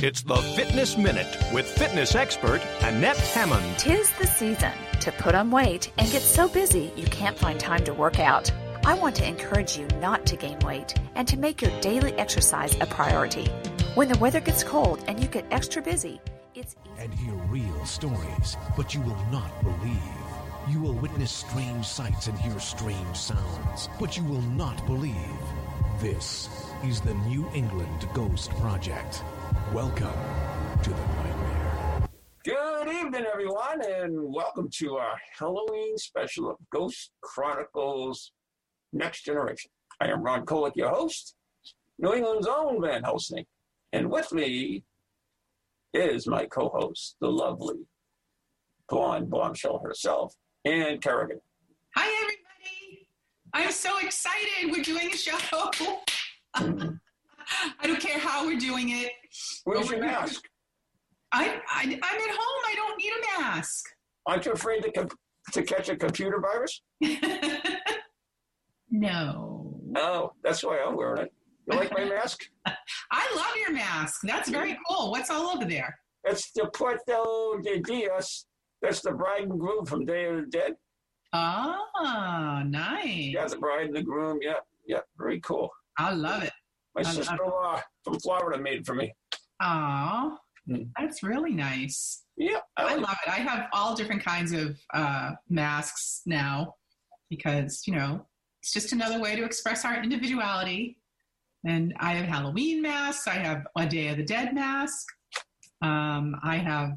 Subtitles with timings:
[0.00, 3.78] It's the Fitness Minute with fitness expert Annette Hammond.
[3.80, 7.82] Tis the season to put on weight and get so busy you can't find time
[7.82, 8.48] to work out.
[8.86, 12.76] I want to encourage you not to gain weight and to make your daily exercise
[12.80, 13.46] a priority.
[13.96, 16.20] When the weather gets cold and you get extra busy,
[16.54, 17.02] it's easy.
[17.02, 19.98] and hear real stories, but you will not believe.
[20.68, 25.16] You will witness strange sights and hear strange sounds, but you will not believe.
[26.00, 26.48] This
[26.84, 29.24] is the New England Ghost Project.
[29.74, 30.14] Welcome
[30.82, 32.08] to the nightmare.
[32.42, 38.32] Good evening, everyone, and welcome to our Halloween special of Ghost Chronicles
[38.94, 39.70] Next Generation.
[40.00, 41.34] I am Ron Kolick, your host,
[41.98, 43.44] New England's own Van Helsing,
[43.92, 44.84] and with me
[45.92, 47.86] is my co-host, the lovely
[48.88, 51.42] blonde bombshell herself, Ann Kerrigan.
[51.94, 53.06] Hi, everybody.
[53.52, 54.72] I'm so excited.
[54.72, 55.36] We're doing a show.
[56.56, 56.94] Mm-hmm.
[57.80, 59.12] I don't care how we're doing it.
[59.64, 60.44] Where's your mask?
[61.32, 62.62] I, I, I'm at home.
[62.66, 63.84] I don't need a mask.
[64.26, 65.08] Aren't you afraid to, com-
[65.52, 66.82] to catch a computer virus?
[68.90, 69.80] no.
[69.96, 71.32] Oh, that's why I'm wearing it.
[71.70, 72.42] You like my mask?
[72.66, 74.20] I love your mask.
[74.24, 75.10] That's very cool.
[75.10, 75.98] What's all over there?
[76.24, 78.46] That's the Puerto de Dios.
[78.80, 80.74] That's the bride and groom from Day of the Dead.
[81.32, 83.32] Oh, nice.
[83.34, 84.38] Yeah, the bride and the groom.
[84.40, 85.70] Yeah, yeah, very cool.
[85.98, 86.52] I love it.
[86.94, 89.12] My I sister-in-law from Florida made it for me.
[89.60, 90.38] Oh,
[90.98, 92.24] that's really nice.
[92.36, 93.30] Yeah, I love it.
[93.30, 96.74] I have all different kinds of uh, masks now
[97.30, 98.26] because, you know,
[98.62, 100.98] it's just another way to express our individuality.
[101.66, 103.26] And I have Halloween masks.
[103.26, 105.06] I have a Day of the Dead mask.
[105.82, 106.92] Um, I have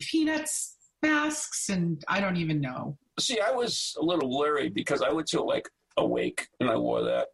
[0.00, 2.96] Peanuts masks, and I don't even know.
[3.18, 7.02] See, I was a little leery because I would feel like awake and I wore
[7.02, 7.28] that.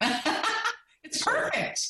[1.04, 1.80] it's perfect.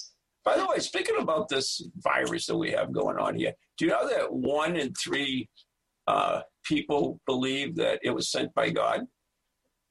[0.44, 3.91] By the way, speaking about this virus that we have going on here, do you
[3.91, 5.48] know that one in three
[6.06, 9.00] uh, people believe that it was sent by God?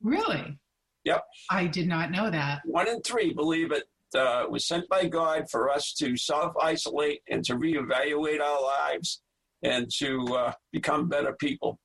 [0.02, 0.58] Really?
[1.06, 1.24] Yep.
[1.50, 2.62] I did not know that.
[2.66, 3.84] One in three believe it
[4.18, 9.22] uh, was sent by God for us to self isolate and to reevaluate our lives
[9.64, 11.80] and to uh, become better people.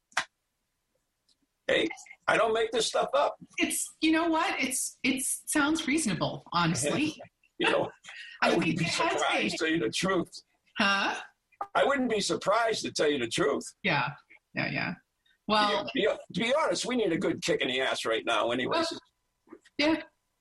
[1.66, 1.88] Hey,
[2.28, 3.36] I don't make this stuff up.
[3.58, 4.54] It's you know what?
[4.58, 7.16] It's it sounds reasonable, honestly.
[7.58, 7.90] You know,
[8.42, 10.30] I I wouldn't be surprised to tell you the truth.
[10.78, 11.14] Huh?
[11.74, 13.64] I wouldn't be surprised to tell you the truth.
[13.82, 14.08] Yeah.
[14.54, 14.94] Yeah, yeah.
[15.48, 16.02] Well, to, be,
[16.34, 18.92] to be honest, we need a good kick in the ass right now, anyways.
[19.78, 19.96] yeah,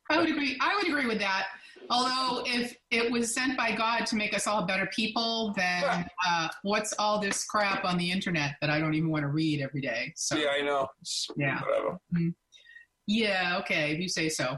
[0.09, 0.57] I would agree.
[0.61, 1.47] I would agree with that.
[1.89, 6.47] Although, if it was sent by God to make us all better people, then uh,
[6.63, 9.81] what's all this crap on the internet that I don't even want to read every
[9.81, 10.13] day?
[10.15, 10.87] So, yeah, I know.
[11.01, 11.59] It's- Yeah.
[11.61, 11.97] Whatever.
[13.07, 14.55] yeah, okay, if you say so.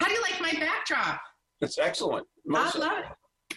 [0.00, 1.20] How do you like my backdrop?
[1.64, 2.26] It's excellent.
[2.54, 3.56] I love it.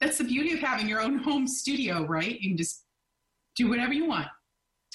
[0.00, 2.38] That's the beauty of having your own home studio, right?
[2.40, 2.84] You can just
[3.56, 4.28] do whatever you want.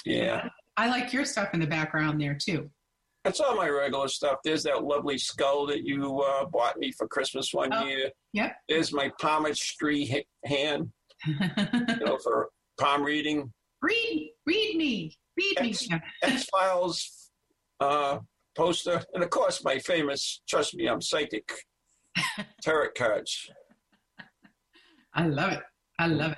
[0.06, 0.48] yeah.
[0.76, 2.70] I like your stuff in the background there too.
[3.24, 4.40] That's all my regular stuff.
[4.44, 8.10] There's that lovely skull that you uh, bought me for Christmas one Oh, year.
[8.34, 8.56] yep.
[8.68, 10.92] There's my palmistry hand,
[11.28, 11.36] you
[12.06, 12.50] know, for
[12.80, 13.54] palm reading.
[13.84, 15.70] read, read me, read me.
[15.70, 15.88] X,
[16.24, 17.30] X Files
[17.80, 18.18] uh,
[18.58, 21.48] poster, and of course my famous "Trust Me, I'm Psychic"
[22.62, 23.50] tarot cards.
[25.14, 25.62] I love it.
[26.00, 26.38] I love it.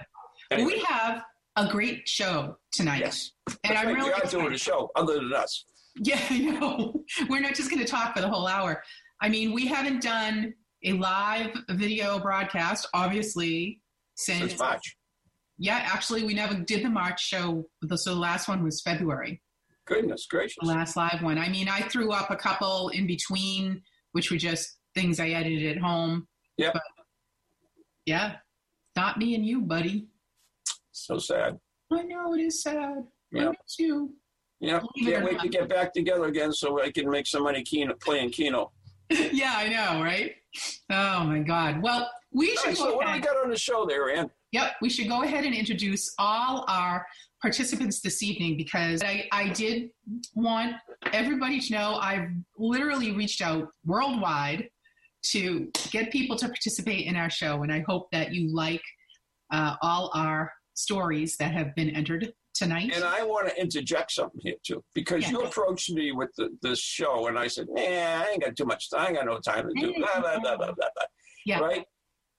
[0.52, 1.24] Anyway, We have
[1.56, 3.00] a great show tonight.
[3.00, 3.32] yes,
[3.64, 5.66] And I'm right, really we are doing a show other than us.
[5.98, 7.04] Yeah, I know.
[7.30, 8.84] We're not just going to talk for the whole hour.
[9.22, 10.54] I mean, we haven't done
[10.84, 13.82] a live video broadcast, obviously,
[14.16, 14.98] since Since March.
[15.58, 15.82] yeah.
[15.86, 17.66] Actually, we never did the March show.
[17.96, 19.42] So the last one was February.
[19.88, 20.58] Goodness gracious.
[20.62, 21.38] The last live one.
[21.38, 23.82] I mean, I threw up a couple in between,
[24.12, 26.28] which were just things I edited at home.
[26.58, 26.74] Yep.
[26.74, 26.84] But
[28.06, 28.36] yeah,
[28.96, 30.08] not me and you, buddy.
[30.92, 31.60] So sad.
[31.92, 32.78] I know it is sad.
[32.78, 33.50] I Yeah.
[33.50, 34.14] miss you.
[34.62, 37.94] Yeah, can't wait to get back together again so I can make some money Keno,
[37.96, 38.72] playing Keno.
[39.10, 40.34] yeah, I know, right?
[40.90, 41.82] Oh my God.
[41.84, 43.24] Well, we should right, go so what do we ahead.
[43.24, 44.32] got on the show there, Ann?
[44.54, 47.06] Yep, we should go ahead and introduce all our
[47.42, 49.90] participants this evening because I, I did
[50.34, 50.76] want
[51.12, 54.70] everybody to know I've literally reached out worldwide
[55.32, 58.82] to get people to participate in our show, and I hope that you like
[59.52, 62.92] uh, all our stories that have been entered tonight.
[62.94, 65.32] And I want to interject something here too, because Yeah.
[65.32, 68.66] you approached me with the, this show, and I said, "Nah, I ain't got too
[68.66, 69.02] much time.
[69.02, 71.06] I ain't got no time to do blah blah blah blah blah." blah.
[71.46, 71.60] Yeah.
[71.60, 71.86] Right.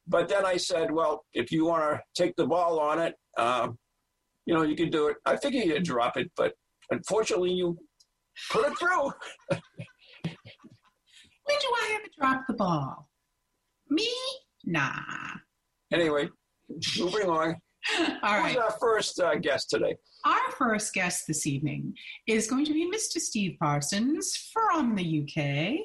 [0.09, 3.79] But then I said, "Well, if you want to take the ball on it, um,
[4.47, 6.55] you know, you can do it." I figured you'd drop it, but
[6.91, 7.77] unfortunately, you
[8.51, 9.13] put it through.
[11.47, 13.09] when do I ever drop the ball?
[13.89, 14.09] Me?
[14.65, 14.91] Nah.
[15.93, 16.29] Anyway,
[16.99, 17.57] moving on.
[18.23, 19.97] All Who's our first uh, guest today?
[20.25, 21.95] Our first guest this evening
[22.27, 23.21] is going to be Mr.
[23.21, 25.79] Steve Parsons from the UK.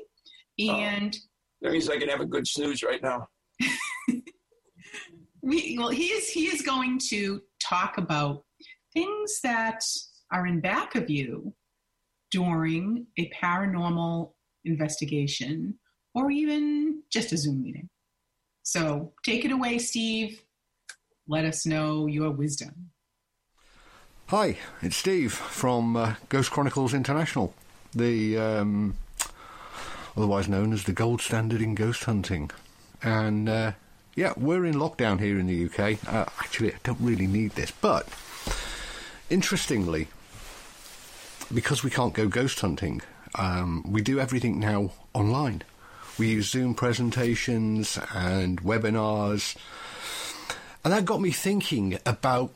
[0.59, 1.15] And
[1.61, 3.27] That means I can have a good snooze right now.
[5.43, 8.43] we well he is he is going to talk about
[8.93, 9.83] things that
[10.31, 11.53] are in back of you
[12.31, 14.31] during a paranormal
[14.65, 15.75] investigation
[16.13, 17.89] or even just a zoom meeting
[18.63, 20.43] so take it away steve
[21.27, 22.91] let us know your wisdom
[24.31, 27.53] Hi, it's Steve from uh, Ghost Chronicles International,
[27.93, 28.95] the um,
[30.15, 32.49] otherwise known as the gold standard in ghost hunting.
[33.03, 33.73] And uh,
[34.15, 36.07] yeah, we're in lockdown here in the UK.
[36.07, 38.07] Uh, actually, I don't really need this, but
[39.29, 40.07] interestingly,
[41.53, 43.01] because we can't go ghost hunting,
[43.35, 45.63] um, we do everything now online.
[46.17, 49.55] We use Zoom presentations and webinars.
[50.83, 52.51] And that got me thinking about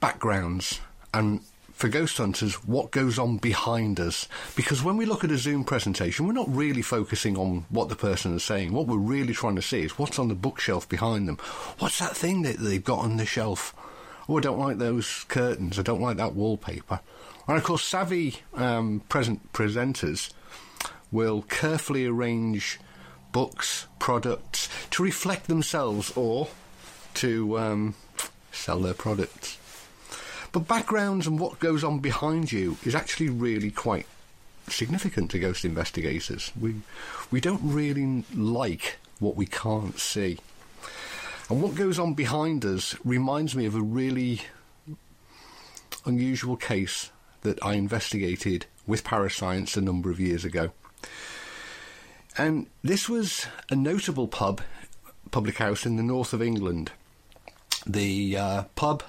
[0.00, 0.80] backgrounds
[1.12, 1.40] and
[1.72, 4.28] for ghost hunters what goes on behind us.
[4.56, 7.96] Because when we look at a zoom presentation we're not really focusing on what the
[7.96, 8.72] person is saying.
[8.72, 11.38] What we're really trying to see is what's on the bookshelf behind them.
[11.78, 13.74] What's that thing that they've got on the shelf?
[14.28, 15.78] Oh i don't like those curtains.
[15.78, 17.00] I don't like that wallpaper
[17.48, 20.32] and of course savvy um, present presenters
[21.10, 22.78] will carefully arrange
[23.32, 26.48] books products to reflect themselves or
[27.14, 27.94] to um,
[28.50, 29.58] sell their products
[30.52, 34.06] but backgrounds and what goes on behind you is actually really quite
[34.68, 36.52] significant to ghost investigators.
[36.60, 36.76] We
[37.30, 40.38] we don't really like what we can't see.
[41.48, 44.42] And what goes on behind us reminds me of a really
[46.04, 47.10] unusual case
[47.42, 50.72] that I investigated with Parascience a number of years ago.
[52.36, 54.62] And this was a notable pub,
[55.30, 56.92] public house in the north of England.
[57.86, 59.02] The uh, pub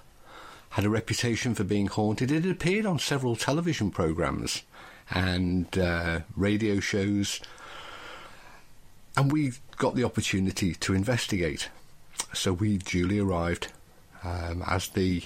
[0.72, 2.32] had a reputation for being haunted.
[2.32, 4.64] It appeared on several television programs
[5.10, 7.40] and uh, radio shows,
[9.16, 11.70] and we got the opportunity to investigate.
[12.34, 13.72] So we duly arrived
[14.24, 15.24] um, as the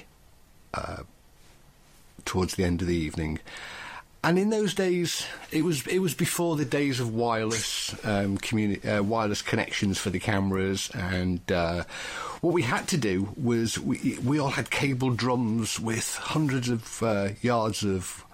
[0.74, 1.04] uh,
[2.28, 3.40] towards the end of the evening.
[4.24, 8.84] And in those days, it was it was before the days of wireless um, communi-
[8.86, 11.84] uh, wireless connections for the cameras, and uh,
[12.42, 17.02] what we had to do was we we all had cable drums with hundreds of
[17.04, 18.26] uh, yards of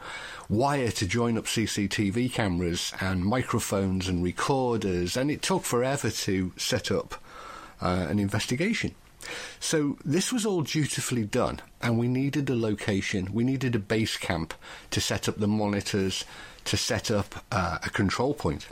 [0.50, 6.54] wire to join up CCTV cameras and microphones and recorders, and it took forever to
[6.58, 7.16] set up
[7.82, 8.96] uh, an investigation.
[9.60, 14.18] So this was all dutifully done, and we needed a location, we needed a base
[14.18, 14.54] camp
[14.92, 16.26] to set up the monitors,
[16.66, 18.68] to set up uh, a control point,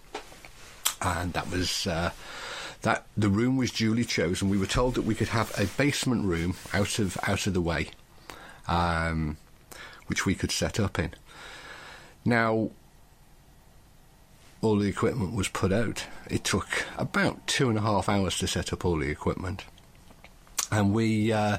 [1.01, 1.87] and that was.
[1.87, 2.11] Uh,
[2.81, 4.49] that the room was duly chosen.
[4.49, 7.61] We were told that we could have a basement room out of out of the
[7.61, 7.89] way,
[8.67, 9.37] um,
[10.07, 11.13] which we could set up in.
[12.25, 12.71] Now,
[14.61, 16.05] all the equipment was put out.
[16.29, 19.65] It took about two and a half hours to set up all the equipment,
[20.71, 21.57] and we uh,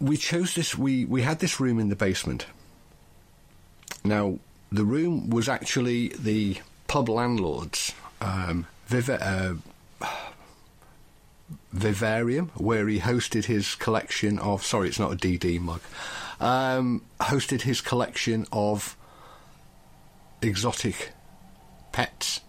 [0.00, 0.76] we chose this.
[0.76, 2.46] We we had this room in the basement.
[4.04, 4.38] Now,
[4.70, 9.58] the room was actually the pub landlord's um, Viva,
[10.02, 10.06] uh,
[11.72, 14.64] Vivarium, where he hosted his collection of.
[14.64, 15.80] Sorry, it's not a DD mug.
[16.40, 18.96] Um, hosted his collection of
[20.42, 21.12] exotic
[21.92, 22.40] pets,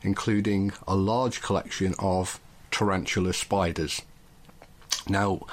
[0.00, 4.00] including a large collection of tarantula spiders.
[5.08, 5.46] Now,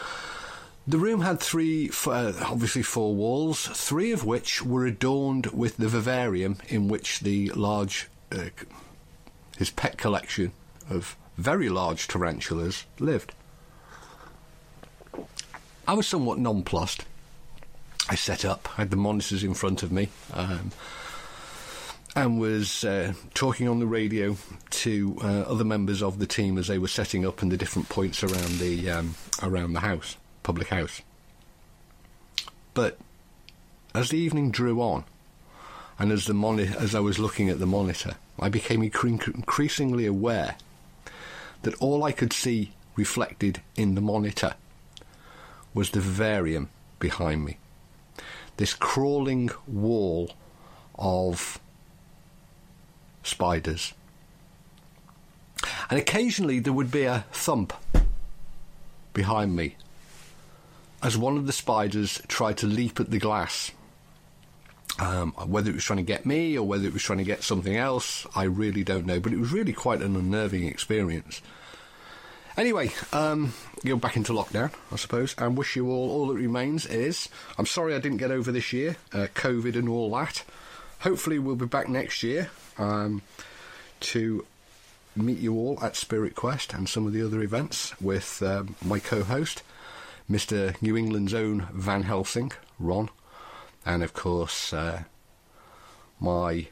[0.88, 5.88] the room had three, uh, obviously four walls, three of which were adorned with the
[5.88, 8.50] vivarium in which the large, uh,
[9.58, 10.52] his pet collection
[10.90, 13.34] of very large tarantulas lived.
[15.88, 17.06] I was somewhat nonplussed.
[18.10, 20.72] I set up, I had the monitors in front of me, um,
[22.16, 24.36] and was uh, talking on the radio
[24.70, 27.90] to uh, other members of the team as they were setting up in the different
[27.90, 31.02] points around the um, around the house, public house.
[32.74, 32.98] But
[33.94, 35.04] as the evening drew on,
[35.98, 40.56] and as the moni- as I was looking at the monitor, I became increasingly aware
[41.62, 44.56] that all I could see reflected in the monitor
[45.74, 47.58] was the vivarium behind me.
[48.58, 50.32] This crawling wall
[50.98, 51.60] of
[53.24, 53.94] spiders.
[55.90, 57.74] And occasionally there would be a thump
[59.14, 59.76] behind me
[61.02, 63.72] as one of the spiders tried to leap at the glass.
[65.00, 67.42] Um, whether it was trying to get me or whether it was trying to get
[67.42, 69.22] something else, I really don't know.
[69.22, 71.42] But it was really quite an unnerving experience.
[72.58, 76.86] Anyway, um, you're back into lockdown, I suppose, and wish you all all that remains
[76.86, 77.30] is.
[77.58, 80.44] I'm sorry I didn't get over this year, uh, COVID and all that.
[81.00, 82.50] Hopefully, we'll be back next year
[82.80, 83.22] um,
[84.00, 84.46] to
[85.16, 89.00] meet you all at Spirit Quest and some of the other events with um, my
[89.00, 89.62] co-host,
[90.30, 90.80] Mr.
[90.82, 93.10] New England's own Van Helsing, Ron,
[93.86, 95.04] and of course uh,
[96.20, 96.68] my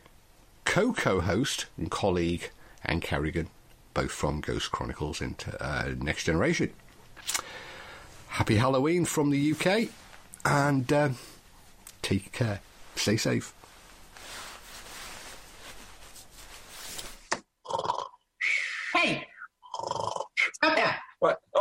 [0.66, 2.50] co-co-host and colleague
[2.86, 3.50] Anne Kerrigan,
[3.94, 6.72] both from Ghost Chronicles into uh, Next Generation.
[8.30, 9.90] Happy Halloween from the UK,
[10.46, 11.10] and uh,
[12.02, 12.62] take care.
[12.96, 13.54] Stay safe.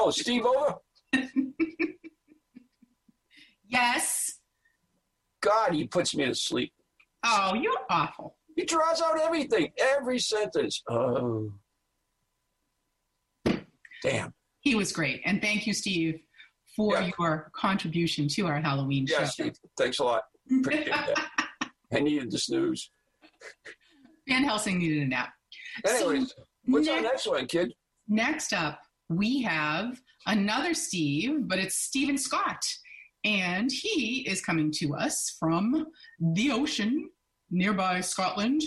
[0.07, 0.75] Oh, Steve over?
[3.69, 4.35] Yes.
[5.43, 6.73] God, he puts me to sleep.
[7.25, 8.37] Oh, you're awful.
[8.55, 10.83] He draws out everything, every sentence.
[10.89, 11.53] Oh.
[14.05, 14.33] Damn.
[14.61, 15.21] He was great.
[15.25, 16.21] And thank you, Steve,
[16.77, 17.11] for Yeah.
[17.19, 19.25] your contribution to our Halloween Yeah, show.
[19.27, 19.55] Steve.
[19.77, 20.23] Thanks a lot.
[20.61, 21.29] Appreciate that.
[21.93, 22.91] I needed the snooze.
[24.29, 25.33] Van Helsing needed a nap.
[25.87, 26.33] Anyways,
[26.67, 27.73] what's our next- next one, kid?
[28.09, 32.63] Next up, we have another Steve, but it's Stephen Scott.
[33.25, 35.87] And he is coming to us from
[36.21, 37.11] the ocean
[37.51, 38.63] nearby Scotland.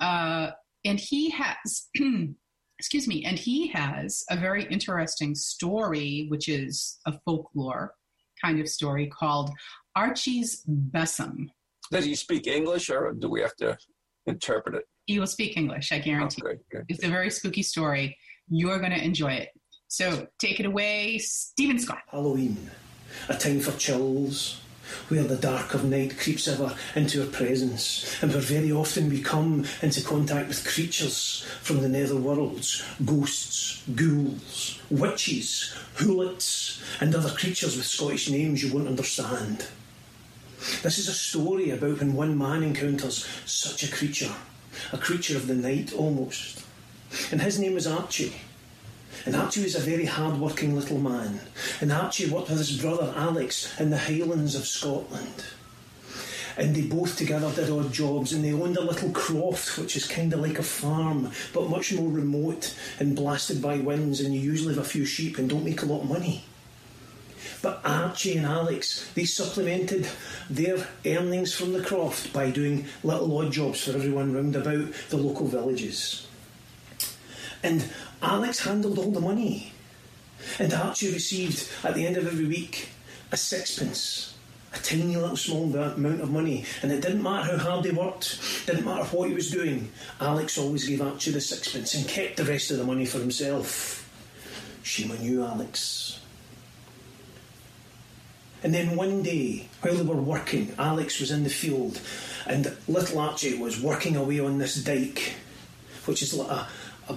[0.00, 0.50] Uh,
[0.84, 1.88] and he has,
[2.78, 7.94] excuse me, and he has a very interesting story, which is a folklore
[8.42, 9.50] kind of story called
[9.96, 11.50] Archie's Besom.
[11.90, 13.78] Does he speak English or do we have to
[14.26, 14.84] interpret it?
[15.06, 16.42] He will speak English, I guarantee.
[16.44, 16.84] Okay.
[16.88, 18.16] It's a very spooky story.
[18.48, 19.50] You're going to enjoy it.
[19.88, 22.02] So take it away, Stephen Scott.
[22.08, 22.70] Halloween,
[23.28, 24.60] a time for chills,
[25.08, 29.20] where the dark of night creeps ever into our presence, and where very often we
[29.22, 37.30] come into contact with creatures from the nether worlds ghosts, ghouls, witches, hoolits, and other
[37.30, 39.66] creatures with Scottish names you won't understand.
[40.82, 44.32] This is a story about when one man encounters such a creature,
[44.92, 46.64] a creature of the night almost.
[47.30, 48.34] And his name is Archie.
[49.24, 51.40] And Archie was a very hard-working little man.
[51.80, 55.44] And Archie worked with his brother Alex in the Highlands of Scotland.
[56.58, 60.06] And they both together did odd jobs, and they owned a little croft, which is
[60.06, 64.40] kind of like a farm, but much more remote and blasted by winds, and you
[64.40, 66.44] usually have a few sheep and don't make a lot of money.
[67.62, 70.08] But Archie and Alex, they supplemented
[70.48, 75.16] their earnings from the croft by doing little odd jobs for everyone round about the
[75.16, 76.25] local villages.
[77.66, 77.90] And
[78.22, 79.72] Alex handled all the money.
[80.60, 82.90] And Archie received, at the end of every week,
[83.32, 84.36] a sixpence.
[84.72, 86.64] A tiny little small amount of money.
[86.82, 89.90] And it didn't matter how hard he worked, didn't matter what he was doing.
[90.20, 94.04] Alex always gave Archie the sixpence and kept the rest of the money for himself.
[95.10, 96.20] On you, Alex.
[98.62, 102.00] And then one day, while they were working, Alex was in the field
[102.46, 105.34] and little Archie was working away on this dike,
[106.04, 106.68] which is like a,
[107.08, 107.16] a,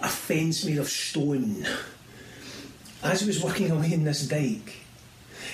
[0.00, 1.66] a fence made of stone.
[3.02, 4.76] As he was working away in this dike,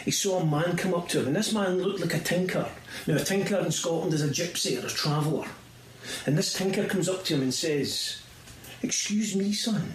[0.05, 2.69] he saw a man come up to him, and this man looked like a tinker.
[3.07, 5.49] Now, a tinker in Scotland is a gypsy or a traveller.
[6.27, 8.21] And this tinker comes up to him and says,
[8.83, 9.95] Excuse me, son,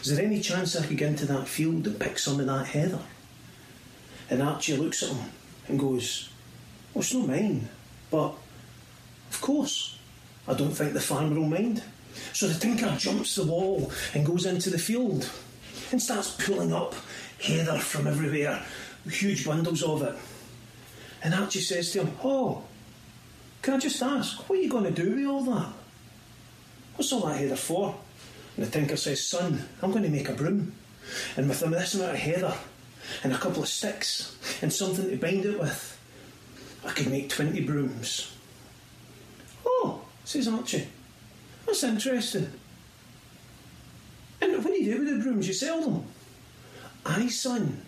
[0.00, 2.68] is there any chance I could get into that field and pick some of that
[2.68, 3.02] heather?
[4.30, 5.30] And Archie looks at him
[5.68, 6.30] and goes,
[6.94, 7.68] Well, it's not mine,
[8.10, 8.34] but
[9.30, 9.98] of course,
[10.48, 11.82] I don't think the farmer will mind.
[12.32, 15.30] So the tinker jumps the wall and goes into the field
[15.90, 16.94] and starts pulling up
[17.40, 18.64] heather from everywhere,
[19.08, 20.14] huge bundles of it.
[21.22, 22.64] And Archie says to him, Oh,
[23.62, 25.72] can I just ask, what are you going to do with all that?
[26.94, 27.96] What's all that heather for?
[28.56, 30.72] And the tinker says, Son, I'm going to make a broom.
[31.36, 32.54] And with this amount of heather
[33.22, 35.98] and a couple of sticks and something to bind it with,
[36.84, 38.32] I could make 20 brooms.
[39.64, 40.86] Oh, says Archie,
[41.66, 42.50] that's interesting.
[44.40, 45.48] And what do you do with the brooms?
[45.48, 46.04] You sell them?
[47.04, 47.82] Aye, son,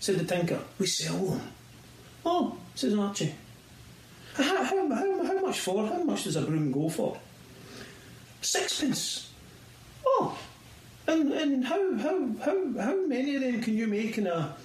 [0.00, 1.40] said the tinker, we sell them.
[2.24, 3.34] Oh, says Archie.
[4.34, 5.86] How, how, how, how much for?
[5.86, 7.18] How much does a broom go for?
[8.40, 9.30] Sixpence.
[10.04, 10.38] Oh,
[11.06, 14.56] and, and how, how, how, how many of them can you make in a,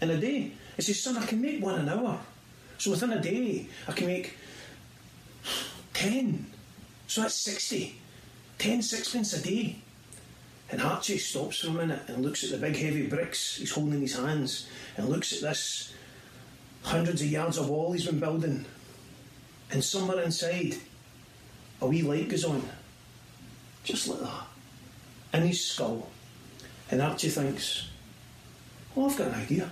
[0.00, 0.52] in a day?
[0.76, 2.18] He says, son, I can make one an hour.
[2.78, 4.34] So within a day, I can make
[5.92, 6.46] ten.
[7.06, 8.00] So that's 60.
[8.64, 9.76] Ten sixpence a day.
[10.70, 13.96] And Archie stops for a minute and looks at the big heavy bricks he's holding
[13.96, 14.66] in his hands
[14.96, 15.92] and looks at this
[16.82, 18.64] hundreds of yards of wall he's been building.
[19.70, 20.76] And somewhere inside,
[21.82, 22.62] a wee light goes on.
[23.82, 24.46] Just like that.
[25.34, 26.08] In his skull.
[26.90, 27.90] And Archie thinks,
[28.94, 29.70] well, I've got an idea.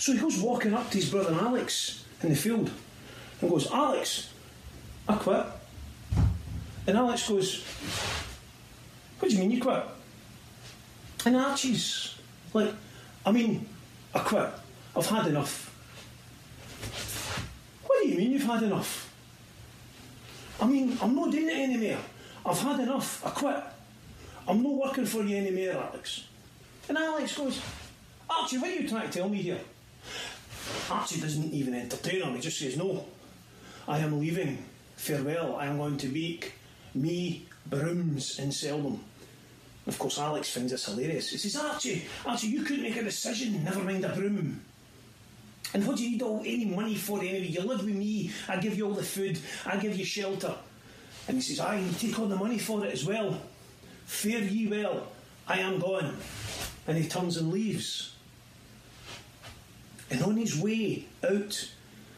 [0.00, 2.72] So he goes walking up to his brother Alex in the field
[3.40, 4.30] and goes, Alex,
[5.08, 5.46] I quit.
[6.86, 7.64] And Alex goes,
[9.18, 9.82] What do you mean you quit?
[11.26, 12.16] And Archie's
[12.52, 12.72] like,
[13.24, 13.66] I mean,
[14.14, 14.50] I quit.
[14.94, 15.70] I've had enough.
[17.86, 19.12] What do you mean you've had enough?
[20.60, 21.98] I mean, I'm not doing it anymore.
[22.44, 23.24] I've had enough.
[23.26, 23.62] I quit.
[24.46, 26.24] I'm not working for you anymore, Alex.
[26.88, 27.60] And Alex goes,
[28.28, 29.60] Archie, what are you trying to tell me here?
[30.90, 33.06] Archie doesn't even entertain him, he just says, No,
[33.88, 34.58] I am leaving.
[34.96, 35.56] Farewell.
[35.56, 36.52] I am going to make
[36.94, 39.00] me brooms and sell them.
[39.86, 41.30] Of course, Alex finds this hilarious.
[41.30, 44.62] He says, Archie, Archie, you couldn't make a decision, never mind a broom.
[45.74, 47.48] And what do you need all any money for anyway?
[47.48, 50.54] You live with me, I give you all the food, I give you shelter.
[51.26, 53.40] And he says, I you take all the money for it as well.
[54.06, 55.08] Fare ye well,
[55.48, 56.16] I am gone.
[56.86, 58.14] And he turns and leaves.
[60.10, 61.70] And on his way out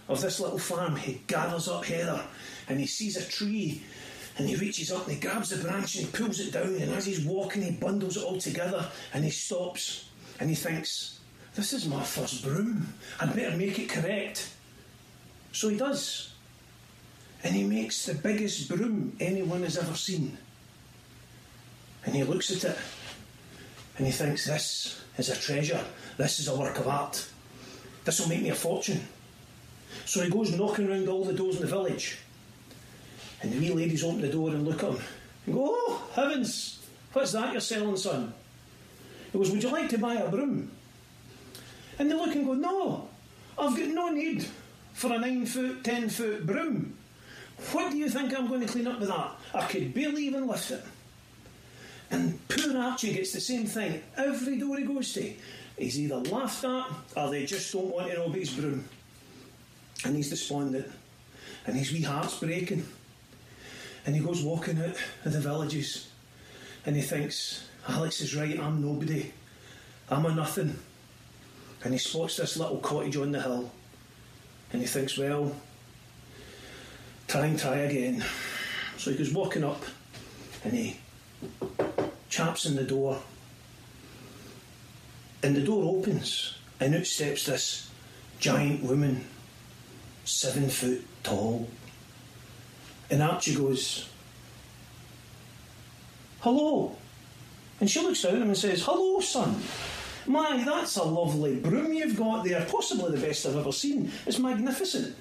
[0.08, 2.22] of this little farm, he gathers up heather
[2.68, 3.82] and he sees a tree
[4.38, 6.74] and he reaches up and he grabs the branch and he pulls it down.
[6.74, 11.20] And as he's walking, he bundles it all together and he stops and he thinks,
[11.54, 12.92] This is my first broom.
[13.18, 14.52] I'd better make it correct.
[15.52, 16.34] So he does.
[17.42, 20.36] And he makes the biggest broom anyone has ever seen.
[22.04, 22.78] And he looks at it
[23.96, 25.82] and he thinks, This is a treasure.
[26.18, 27.26] This is a work of art.
[28.04, 29.00] This will make me a fortune.
[30.04, 32.18] So he goes knocking round all the doors in the village.
[33.42, 35.00] And the wee ladies open the door and look at him
[35.46, 38.32] and go, Oh, heavens, what's that you're selling, son?
[39.32, 40.70] He goes, Would you like to buy a broom?
[41.98, 43.08] And they look and go, No,
[43.58, 44.46] I've got no need
[44.92, 46.96] for a nine foot, ten foot broom.
[47.72, 49.30] What do you think I'm going to clean up with that?
[49.54, 50.84] I could barely even lift it.
[52.10, 55.32] And poor Archie gets the same thing every door he goes to.
[55.78, 58.84] He's either laughed at or they just don't want to know about his broom.
[60.04, 60.86] And he's despondent.
[61.66, 62.86] And his wee heart's breaking.
[64.06, 66.08] And he goes walking out of the villages.
[66.86, 69.32] And he thinks, Alex is right, I'm nobody.
[70.08, 70.78] I'm a nothing.
[71.82, 73.70] And he spots this little cottage on the hill.
[74.72, 75.54] And he thinks, well,
[77.26, 78.24] try and try again.
[78.96, 79.82] So he goes walking up
[80.64, 80.96] and he
[82.28, 83.20] chaps in the door.
[85.42, 87.90] And the door opens, and out steps this
[88.40, 89.24] giant woman,
[90.24, 91.68] seven foot tall.
[93.10, 94.08] And Archie goes,
[96.40, 96.96] Hello.
[97.80, 99.60] And she looks down at him and says, Hello, son.
[100.26, 104.10] My, that's a lovely broom you've got there, possibly the best I've ever seen.
[104.26, 105.14] It's magnificent.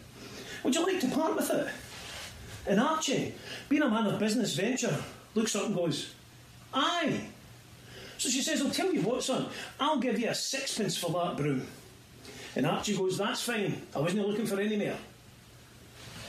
[0.63, 1.67] Would you like to part with it?
[2.67, 3.35] And Archie,
[3.69, 4.97] being a man of business venture,
[5.35, 6.13] looks up and goes,
[6.73, 7.21] Aye.
[8.17, 9.47] So she says, I'll tell you what, son,
[9.79, 11.67] I'll give you a sixpence for that broom.
[12.55, 13.81] And Archie goes, That's fine.
[13.95, 14.97] I wasn't looking for any more.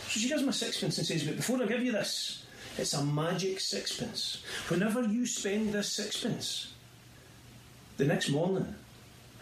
[0.08, 2.44] So she gives him a sixpence and says, But before I give you this,
[2.78, 4.42] it's a magic sixpence.
[4.68, 6.72] Whenever you spend this sixpence,
[7.96, 8.74] the next morning,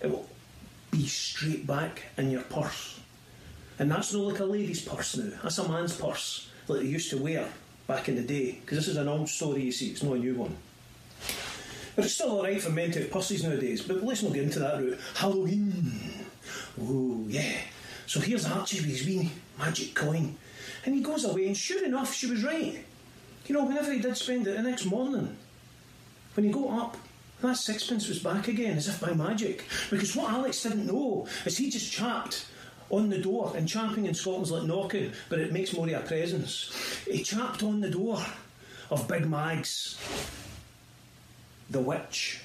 [0.03, 0.29] it will
[0.91, 3.01] be straight back in your purse.
[3.79, 7.11] And that's not like a lady's purse now, that's a man's purse that they used
[7.11, 7.49] to wear
[7.87, 8.59] back in the day.
[8.61, 10.57] Because this is an old story, you see, it's not a new one.
[11.97, 14.61] But it's still alright for men to have purses nowadays, but let's not get into
[14.61, 14.99] that route.
[15.15, 16.01] Halloween!
[16.81, 17.57] Oh, yeah.
[18.07, 20.37] So here's Archie with his wee magic coin.
[20.85, 22.85] And he goes away, and sure enough, she was right.
[23.47, 25.37] You know, whenever he did spend it the next morning,
[26.35, 26.97] when he got up,
[27.41, 29.65] that sixpence was back again, as if by magic.
[29.91, 32.47] Because what Alex didn't know is he just chapped
[32.91, 36.01] on the door, and champing in Scotland's like knocking, but it makes more of a
[36.01, 36.71] presence.
[37.11, 38.23] He chapped on the door
[38.91, 39.99] of Big Mags,
[41.71, 42.41] the witch.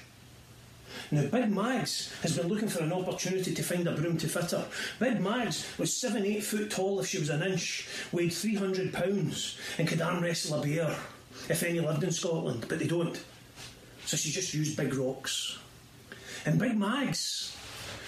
[1.12, 4.52] Now, Big Mags has been looking for an opportunity to find a broom to fit
[4.52, 4.66] her.
[5.00, 9.58] Big Mags was seven, eight foot tall if she was an inch, weighed 300 pounds,
[9.78, 10.96] and could arm wrestle a bear
[11.48, 13.20] if any lived in Scotland, but they don't.
[14.06, 15.58] So she just used big rocks.
[16.46, 17.56] And Big Mags,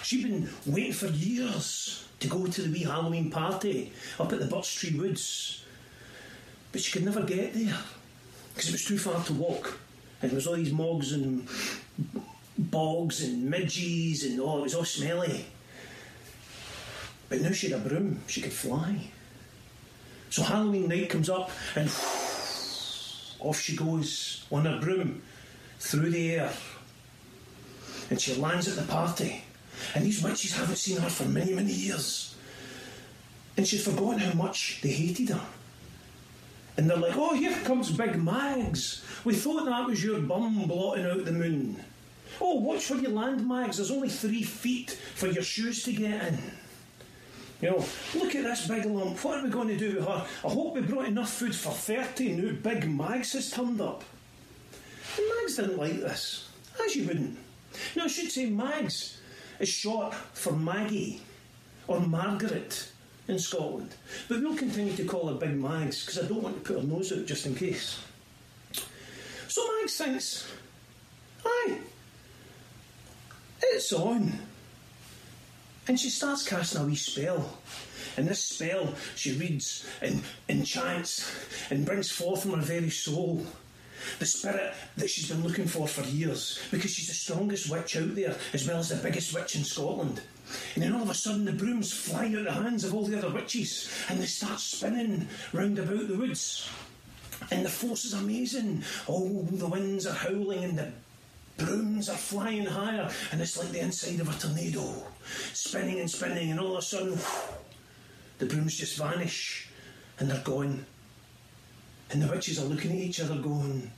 [0.01, 4.45] she'd been waiting for years to go to the wee Halloween party up at the
[4.45, 5.65] Birch Tree Woods.
[6.71, 7.77] But she could never get there
[8.53, 9.77] because it was too far to walk.
[10.21, 11.47] And there was all these mogs and
[12.57, 15.45] bogs and midges and oh, it was all smelly.
[17.29, 19.09] But now she had a broom, she could fly.
[20.29, 21.87] So Halloween night comes up and
[23.39, 25.21] off she goes on her broom
[25.79, 26.53] through the air.
[28.09, 29.43] And she lands at the party.
[29.95, 32.35] And these witches haven't seen her for many, many years.
[33.57, 35.41] And she's forgotten how much they hated her.
[36.77, 39.03] And they're like, oh, here comes Big Mags.
[39.23, 41.83] We thought that was your bum blotting out the moon.
[42.41, 43.77] Oh, watch for you land, Mags.
[43.77, 46.39] There's only three feet for your shoes to get in.
[47.61, 49.23] You know, look at this big lump.
[49.23, 50.25] What are we going to do with her?
[50.43, 52.33] I hope we brought enough food for 30.
[52.33, 54.03] new Big Mags has turned up.
[55.17, 56.49] And Mags didn't like this,
[56.83, 57.37] as you wouldn't.
[57.95, 59.21] Now, I should say Mags
[59.59, 61.21] is short for Maggie
[61.87, 62.91] or Margaret
[63.29, 63.95] in Scotland.
[64.27, 66.87] But we'll continue to call her Big Mags because I don't want to put her
[66.87, 67.99] nose out just in case.
[69.47, 70.51] So Mags thinks,
[71.45, 71.77] aye,
[73.73, 74.39] it's on.
[75.87, 77.57] And she starts casting a wee spell.
[78.15, 81.29] And this spell she reads and enchants
[81.69, 83.45] and brings forth from her very soul
[84.19, 88.13] the spirit that she's been looking for for years because she's the strongest witch out
[88.15, 90.21] there as well as the biggest witch in Scotland.
[90.75, 93.05] And then all of a sudden the broom's flying out of the hands of all
[93.05, 96.69] the other witches and they start spinning round about the woods.
[97.49, 98.83] And the force is amazing.
[99.07, 100.91] Oh, the winds are howling and the
[101.57, 105.03] brooms are flying higher, and it's like the inside of a tornado,
[105.53, 107.17] spinning and spinning, and all of a sudden,
[108.39, 109.69] the brooms just vanish
[110.19, 110.85] and they're gone.
[112.11, 113.91] And the witches are looking at each other, going,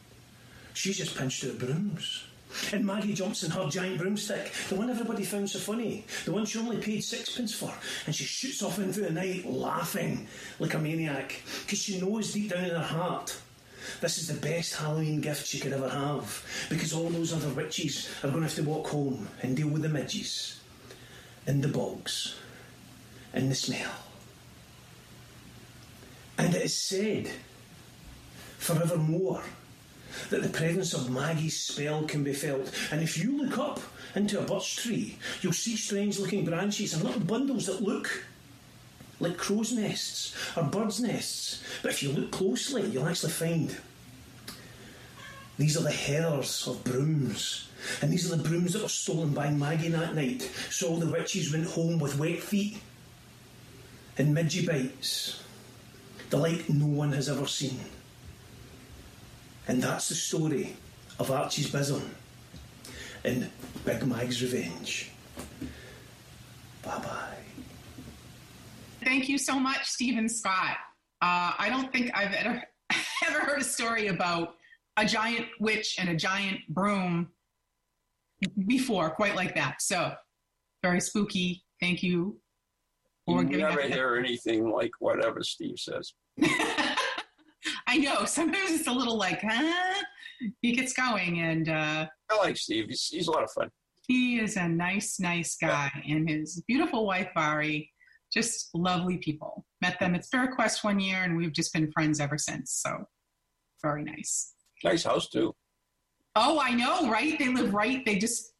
[0.73, 2.25] She's just pinched out brooms.
[2.71, 6.45] And Maggie jumps in her giant broomstick, the one everybody found so funny, the one
[6.45, 7.73] she only paid sixpence for,
[8.05, 10.27] and she shoots off into the night laughing
[10.59, 13.37] like a maniac, because she knows deep down in her heart
[14.01, 18.09] this is the best Halloween gift she could ever have, because all those other witches
[18.23, 20.59] are going to have to walk home and deal with the midges,
[21.47, 22.35] and the bogs,
[23.33, 23.91] and the smell.
[26.37, 27.31] And it is said
[28.57, 29.43] forevermore
[30.29, 32.71] that the presence of Maggie's spell can be felt.
[32.91, 33.79] And if you look up
[34.15, 38.23] into a birch tree, you'll see strange looking branches and little bundles that look
[39.19, 41.63] like crow's nests or birds' nests.
[41.81, 43.75] But if you look closely, you'll actually find
[45.57, 47.69] these are the hairs of brooms.
[48.01, 50.41] And these are the brooms that were stolen by Maggie that night.
[50.69, 52.79] So all the witches went home with wet feet
[54.17, 55.43] and midgie bites,
[56.29, 57.79] the like no one has ever seen.
[59.67, 60.75] And that's the story
[61.19, 62.03] of Archie's Besom
[63.23, 63.49] in
[63.83, 65.11] Big Mag's Revenge.
[66.83, 67.44] Bye bye.
[69.05, 70.77] Thank you so much, Stephen Scott.
[71.21, 72.63] Uh, I don't think I've ever,
[73.27, 74.55] ever heard a story about
[74.97, 77.29] a giant witch and a giant broom
[78.67, 79.81] before, quite like that.
[79.81, 80.13] So,
[80.83, 81.63] very spooky.
[81.79, 82.39] Thank you.
[83.27, 86.13] You never hear anything like whatever Steve says.
[87.87, 88.25] I know.
[88.25, 90.03] Sometimes it's a little like, huh?
[90.61, 92.85] He gets going, and uh, I like Steve.
[92.89, 93.69] He's, he's a lot of fun.
[94.07, 96.15] He is a nice, nice guy, yeah.
[96.15, 97.91] and his beautiful wife Bari,
[98.35, 99.65] just lovely people.
[99.81, 102.81] Met them at Spirit Quest one year, and we've just been friends ever since.
[102.83, 103.05] So,
[103.81, 104.53] very nice.
[104.83, 105.53] Nice house too.
[106.35, 107.37] Oh, I know, right?
[107.39, 108.05] They live right.
[108.05, 108.53] They just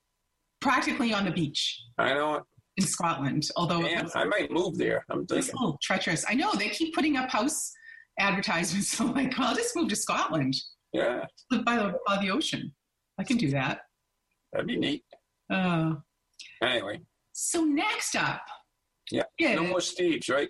[0.61, 1.81] practically on the beach.
[1.97, 2.43] I know it.
[2.77, 5.05] In Scotland, although Man, I might move there.
[5.09, 5.37] I'm thinking.
[5.37, 6.25] It's a little treacherous.
[6.27, 7.71] I know they keep putting up house
[8.19, 8.89] advertisements.
[8.89, 10.55] So I'm like, well, I'll just move to Scotland.
[10.91, 11.23] Yeah.
[11.51, 12.73] Live by the by the ocean.
[13.17, 13.79] I can do that.
[14.51, 15.03] That'd be neat.
[15.49, 15.93] Uh,
[16.61, 16.99] anyway.
[17.31, 18.41] So next up.
[19.11, 19.23] Yeah.
[19.39, 20.49] No more Steves, right?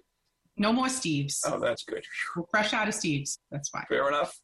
[0.58, 1.40] No more Steves.
[1.46, 2.04] Oh, that's good.
[2.36, 3.38] We're fresh out of Steves.
[3.52, 3.86] That's fine.
[3.90, 4.40] Fair enough.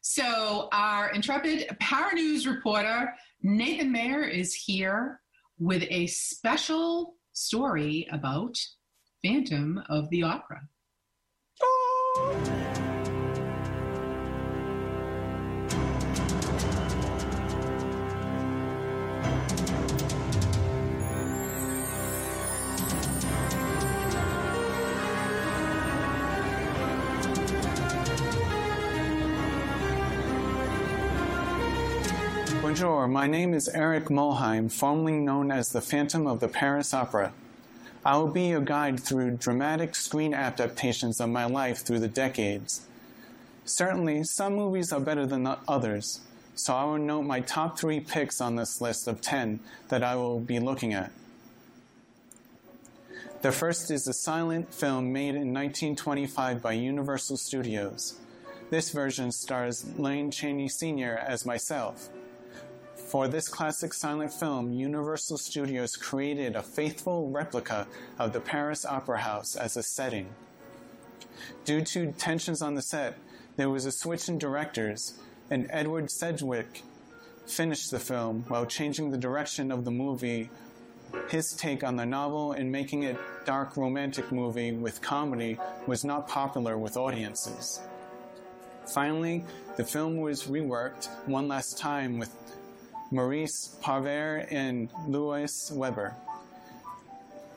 [0.00, 5.20] So our intrepid Paranews reporter Nathan Mayer is here
[5.58, 8.56] with a special story about
[9.22, 10.62] Phantom of the Opera.
[11.60, 12.57] Oh.
[32.78, 37.32] Bonjour, my name is Eric Mulheim, formerly known as the Phantom of the Paris Opera.
[38.04, 42.86] I will be your guide through dramatic screen adaptations of my life through the decades.
[43.64, 46.20] Certainly, some movies are better than others,
[46.54, 50.14] so I will note my top three picks on this list of 10 that I
[50.14, 51.10] will be looking at.
[53.42, 58.20] The first is a silent film made in 1925 by Universal Studios.
[58.70, 61.16] This version stars Lon Chaney Sr.
[61.16, 62.08] as myself.
[63.08, 67.86] For this classic silent film, Universal Studios created a faithful replica
[68.18, 70.28] of the Paris Opera House as a setting.
[71.64, 73.16] Due to tensions on the set,
[73.56, 75.18] there was a switch in directors,
[75.50, 76.82] and Edward Sedgwick
[77.46, 80.50] finished the film while changing the direction of the movie.
[81.30, 83.16] His take on the novel and making it
[83.46, 87.80] dark romantic movie with comedy was not popular with audiences.
[88.84, 89.46] Finally,
[89.78, 92.34] the film was reworked one last time with
[93.10, 96.14] Maurice Pivar and Lois Weber.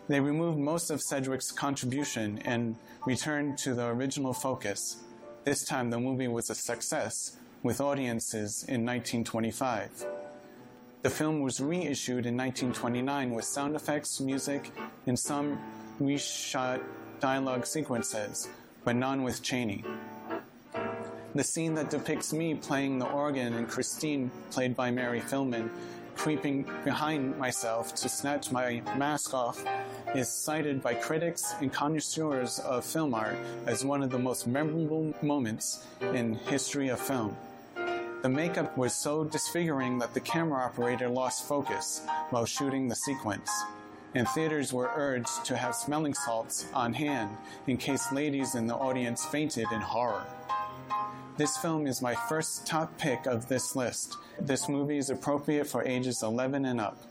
[0.08, 4.98] They removed most of Sedgwick's contribution and returned to the original focus.
[5.44, 10.06] This time the movie was a success with audiences in 1925.
[11.02, 14.72] The film was reissued in 1929 with sound effects, music,
[15.08, 15.60] and some
[16.00, 16.82] reshot
[17.20, 18.48] dialogue sequences,
[18.84, 19.84] but none with Chaney.
[21.34, 25.70] The scene that depicts me playing the organ and Christine, played by Mary Philbin,
[26.14, 29.64] creeping behind myself to snatch my mask off
[30.14, 35.14] is cited by critics and connoisseurs of film art as one of the most memorable
[35.22, 37.38] moments in history of film.
[38.24, 43.50] The makeup was so disfiguring that the camera operator lost focus while shooting the sequence,
[44.16, 48.76] and theaters were urged to have smelling salts on hand in case ladies in the
[48.76, 50.26] audience fainted in horror.
[51.42, 54.16] This film is my first top pick of this list.
[54.40, 57.02] This movie is appropriate for ages 11 and up.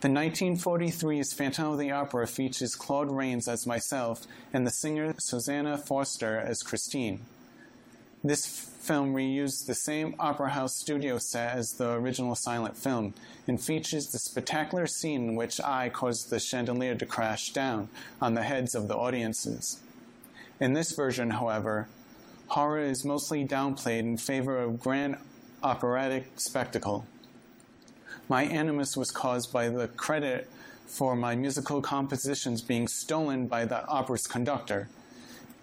[0.00, 5.76] The 1943's Phantom of the Opera features Claude Rains as myself and the singer Susanna
[5.76, 7.26] Foster as Christine.
[8.24, 13.12] This film reused the same Opera House studio set as the original silent film
[13.46, 18.32] and features the spectacular scene in which I caused the chandelier to crash down on
[18.32, 19.82] the heads of the audiences.
[20.58, 21.86] In this version, however,
[22.48, 25.16] horror is mostly downplayed in favor of grand
[25.62, 27.06] operatic spectacle.
[28.28, 30.50] My animus was caused by the credit
[30.86, 34.88] for my musical compositions being stolen by the opera's conductor.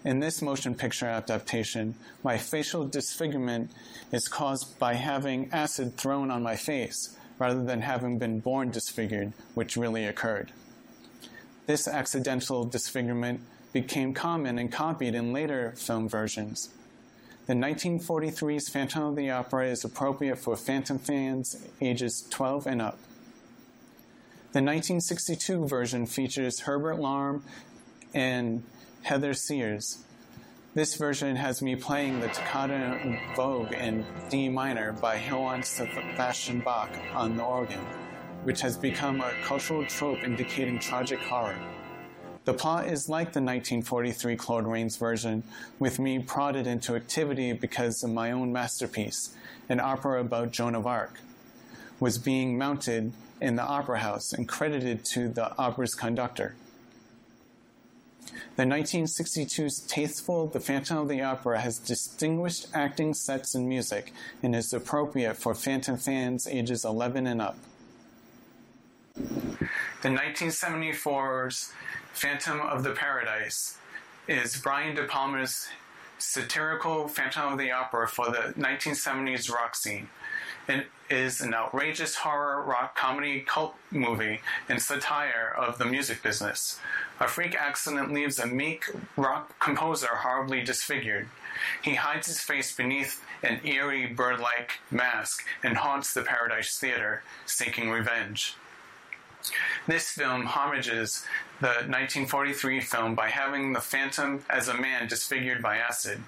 [0.04, 3.72] In this motion picture adaptation, my facial disfigurement
[4.12, 9.32] is caused by having acid thrown on my face rather than having been born disfigured,
[9.54, 10.52] which really occurred.
[11.66, 13.40] This accidental disfigurement
[13.72, 16.70] became common and copied in later film versions.
[17.46, 22.98] The 1943's Phantom of the Opera is appropriate for Phantom fans ages 12 and up.
[24.50, 27.44] The 1962 version features Herbert Lom
[28.12, 28.64] and
[29.02, 29.98] Heather Sears.
[30.74, 36.90] This version has me playing the Toccata Fugue in D minor by Johann Sebastian Bach
[37.14, 37.86] on the organ,
[38.42, 41.56] which has become a cultural trope indicating tragic horror.
[42.46, 45.42] The plot is like the 1943 Claude Rains version,
[45.80, 49.34] with me prodded into activity because of my own masterpiece,
[49.68, 51.18] an opera about Joan of Arc,
[51.98, 56.54] was being mounted in the opera house and credited to the opera's conductor.
[58.54, 64.54] The 1962's Tasteful The Phantom of the Opera has distinguished acting sets and music and
[64.54, 67.58] is appropriate for Phantom fans ages 11 and up.
[69.16, 71.72] The 1974's
[72.16, 73.76] Phantom of the Paradise
[74.26, 75.68] is Brian De Palma's
[76.16, 80.08] satirical Phantom of the Opera for the 1970s rock scene.
[80.66, 86.80] It is an outrageous horror rock comedy cult movie and satire of the music business.
[87.20, 88.86] A freak accident leaves a meek
[89.18, 91.28] rock composer horribly disfigured.
[91.82, 97.22] He hides his face beneath an eerie bird like mask and haunts the Paradise Theater,
[97.44, 98.56] seeking revenge.
[99.86, 101.24] This film homages
[101.60, 106.22] the 1943 film by having the Phantom as a man disfigured by acid.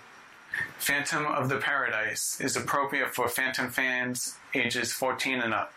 [0.78, 5.72] Phantom of the Paradise is appropriate for Phantom fans ages 14 and up.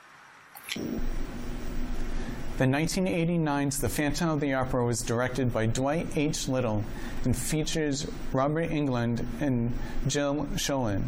[2.62, 6.48] The 1989's The Phantom of the Opera was directed by Dwight H.
[6.48, 6.84] Little
[7.24, 9.74] and features Robert Englund and
[10.06, 11.06] Jill Schoelen.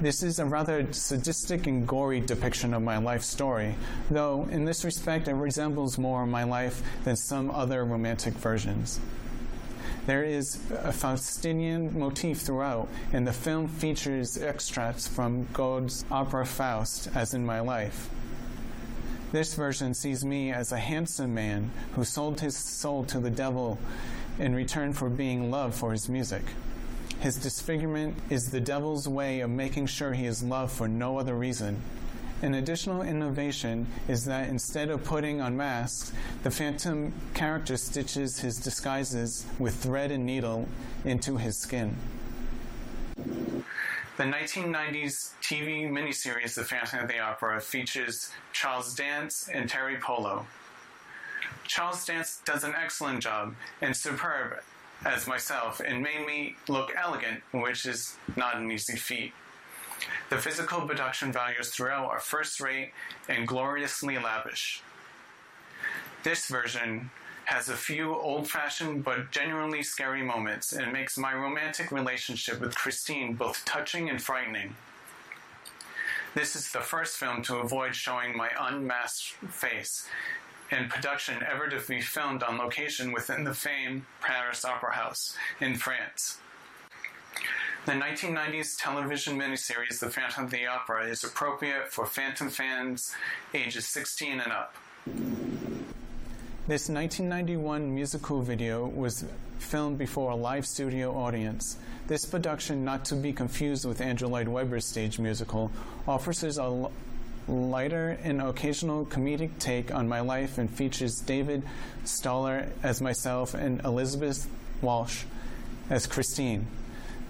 [0.00, 3.74] This is a rather sadistic and gory depiction of my life story,
[4.08, 9.00] though in this respect it resembles more my life than some other romantic versions.
[10.06, 17.08] There is a Faustinian motif throughout, and the film features extracts from Gounod's opera Faust,
[17.16, 18.08] as in my life.
[19.34, 23.80] This version sees me as a handsome man who sold his soul to the devil
[24.38, 26.44] in return for being loved for his music.
[27.18, 31.34] His disfigurement is the devil's way of making sure he is loved for no other
[31.34, 31.82] reason.
[32.42, 36.12] An additional innovation is that instead of putting on masks,
[36.44, 40.68] the Phantom character stitches his disguises with thread and needle
[41.04, 41.96] into his skin.
[44.16, 50.46] The 1990s TV miniseries The Phantom of the Opera features Charles Dance and Teri Polo.
[51.66, 54.60] Charles Dance does an excellent job and superb
[55.04, 59.32] as myself and made me look elegant, which is not an easy feat.
[60.30, 62.92] The physical production values throughout are first rate
[63.28, 64.80] and gloriously lavish.
[66.22, 67.10] This version
[67.46, 72.74] has a few old fashioned but genuinely scary moments and makes my romantic relationship with
[72.74, 74.76] Christine both touching and frightening.
[76.34, 80.08] This is the first film to avoid showing my unmasked face
[80.70, 85.76] in production ever to be filmed on location within the famed Paris Opera House in
[85.76, 86.38] France.
[87.86, 93.14] The 1990s television miniseries The Phantom of the Opera is appropriate for Phantom fans
[93.52, 94.74] ages 16 and up.
[96.66, 99.26] This 1991 musical video was
[99.58, 101.76] filmed before a live studio audience.
[102.06, 105.70] This production, not to be confused with Andrew Lloyd Webber's stage musical,
[106.08, 106.88] offers a
[107.46, 111.64] lighter and occasional comedic take on my life and features David
[112.06, 114.48] Staller as myself and Elizabeth
[114.80, 115.24] Walsh
[115.90, 116.66] as Christine,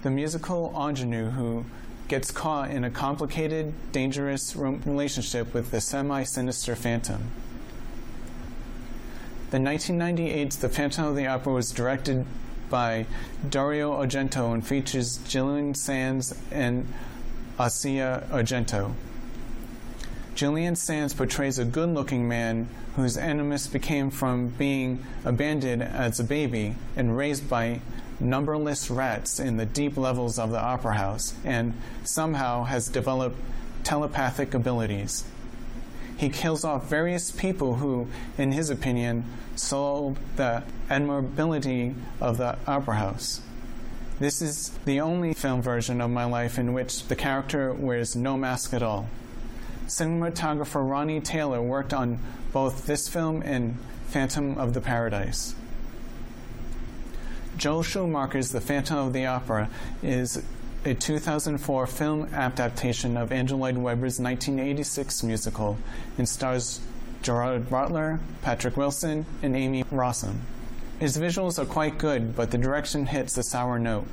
[0.03, 1.65] the musical ingenue who
[2.07, 7.31] gets caught in a complicated, dangerous relationship with the semi sinister Phantom.
[9.51, 12.25] The 1998 The Phantom of the Opera was directed
[12.71, 13.05] by
[13.47, 16.91] Dario Argento and features Julian Sands and
[17.59, 18.95] Asia Argento.
[20.33, 26.23] Julian Sands portrays a good looking man whose animus became from being abandoned as a
[26.23, 27.81] baby and raised by
[28.19, 33.37] numberless rats in the deep levels of the opera house, and somehow has developed
[33.83, 35.23] telepathic abilities.
[36.17, 39.25] He kills off various people who, in his opinion,
[39.55, 43.41] sold the admirability of the opera house.
[44.19, 48.37] This is the only film version of my life in which the character wears no
[48.37, 49.09] mask at all.
[49.87, 52.19] Cinematographer Ronnie Taylor worked on
[52.53, 55.53] both this film and Phantom of the Paradise.
[57.57, 59.69] Joel Schumacher's The Phantom of the Opera
[60.01, 60.41] is
[60.85, 65.79] a 2004 film adaptation of Andrew Lloyd Webber's 1986 musical
[66.19, 66.79] and stars
[67.23, 70.35] Gerard Butler, Patrick Wilson, and Emmy Rossum.
[70.99, 74.05] His visuals are quite good, but the direction hits a sour note.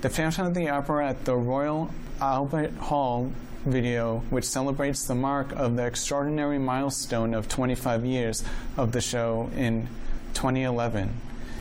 [0.00, 1.90] The Phantom of the Opera at the Royal
[2.22, 3.30] Albert Hall
[3.66, 8.42] video, which celebrates the mark of the extraordinary milestone of 25 years
[8.78, 9.88] of the show in
[10.32, 11.12] 2011,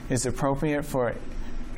[0.10, 1.16] is appropriate for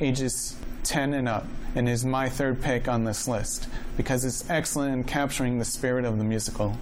[0.00, 4.94] ages 10 and up and is my third pick on this list because it's excellent
[4.94, 6.76] in capturing the spirit of the musical.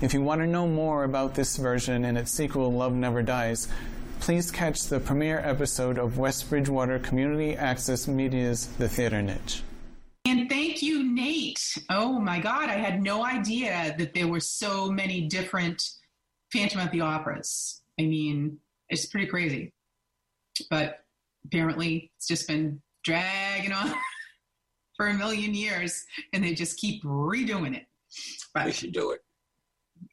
[0.00, 3.68] If you want to know more about this version and its sequel, Love Never Dies,
[4.20, 9.62] please catch the premiere episode of West Bridgewater Community Access Media's The Theater Niche.
[10.24, 11.78] And thank you, Nate.
[11.90, 15.82] Oh my God, I had no idea that there were so many different
[16.52, 17.82] Phantom of the Operas.
[17.98, 19.72] I mean, it's pretty crazy.
[20.70, 21.04] But
[21.44, 23.92] apparently, it's just been dragging on
[24.96, 27.84] for a million years, and they just keep redoing it.
[28.54, 29.20] But, we should do it.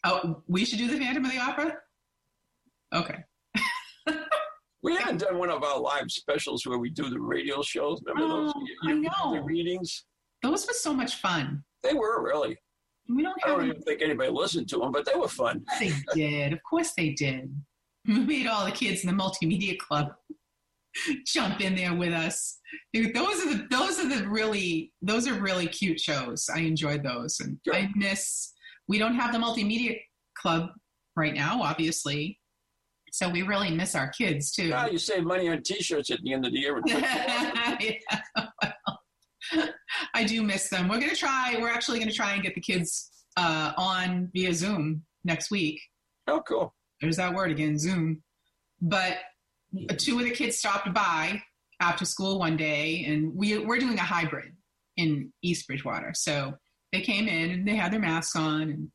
[0.04, 1.78] Oh, we should do the Phantom of the Opera.
[2.94, 3.24] Okay.
[4.84, 8.02] we haven't done one of our live specials where we do the radio shows.
[8.06, 8.54] Remember oh, those?
[8.84, 9.36] You, I know.
[9.36, 10.06] The readings.
[10.44, 11.64] Those were so much fun.
[11.84, 12.58] They were really.
[13.10, 13.36] We don't.
[13.46, 15.64] I don't even think anybody listened to them, but they were fun.
[15.80, 16.54] They did.
[16.54, 17.54] Of course, they did.
[18.08, 20.14] We made all the kids in the multimedia club
[21.26, 22.60] jump in there with us.
[22.94, 26.50] Those are the those are the really those are really cute shows.
[26.54, 27.76] I enjoyed those, and sure.
[27.76, 28.54] I miss.
[28.88, 30.00] We don't have the multimedia
[30.38, 30.70] club
[31.16, 32.40] right now, obviously,
[33.16, 34.68] so we really miss our kids too.
[34.68, 36.82] Yeah, you save money on T-shirts at the end of the year.
[36.86, 37.78] yeah,
[38.36, 38.54] well,
[40.14, 40.90] I do miss them.
[40.90, 41.56] We're gonna try.
[41.60, 45.80] We're actually gonna try and get the kids uh, on via Zoom next week.
[46.28, 46.74] Oh, cool.
[47.00, 48.22] There's that word again, Zoom.
[48.82, 49.20] But
[49.98, 51.42] two of the kids stopped by
[51.80, 54.54] after school one day, and we we're doing a hybrid
[54.98, 56.14] in East Bridgewater.
[56.14, 56.54] So
[56.92, 58.92] they came in and they had their masks on, and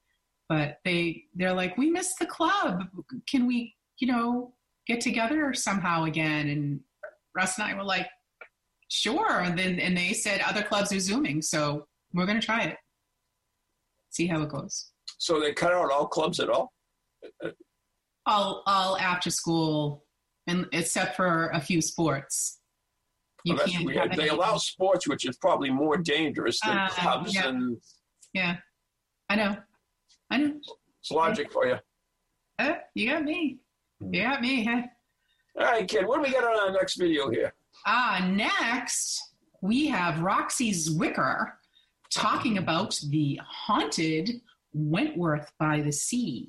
[0.48, 2.84] but they they're like, we missed the club.
[3.28, 4.54] Can we, you know,
[4.86, 6.48] get together somehow again?
[6.48, 6.80] And
[7.36, 8.08] Russ and I were like,
[8.88, 9.40] sure.
[9.40, 12.76] And then and they said other clubs are zooming, so we're gonna try it.
[14.10, 14.90] See how it goes.
[15.18, 16.72] So they cut out all clubs at all.
[18.26, 20.04] All all after school
[20.46, 22.59] and except for a few sports.
[23.44, 24.12] You well, can't weird.
[24.16, 27.48] They allow sports, which is probably more dangerous than uh, clubs yeah.
[27.48, 27.76] and.
[28.32, 28.56] Yeah,
[29.28, 29.56] I know.
[30.30, 30.60] I know.
[31.00, 31.76] It's logic for you.
[32.58, 33.58] Uh, you got me.
[34.00, 34.64] You got me.
[34.64, 34.82] Huh?
[35.58, 36.06] All right, kid.
[36.06, 37.54] What do we got on our next video here?
[37.86, 39.30] Ah, uh, next
[39.62, 41.52] we have Roxie Zwicker
[42.10, 44.40] talking about the haunted
[44.72, 46.48] Wentworth by the Sea.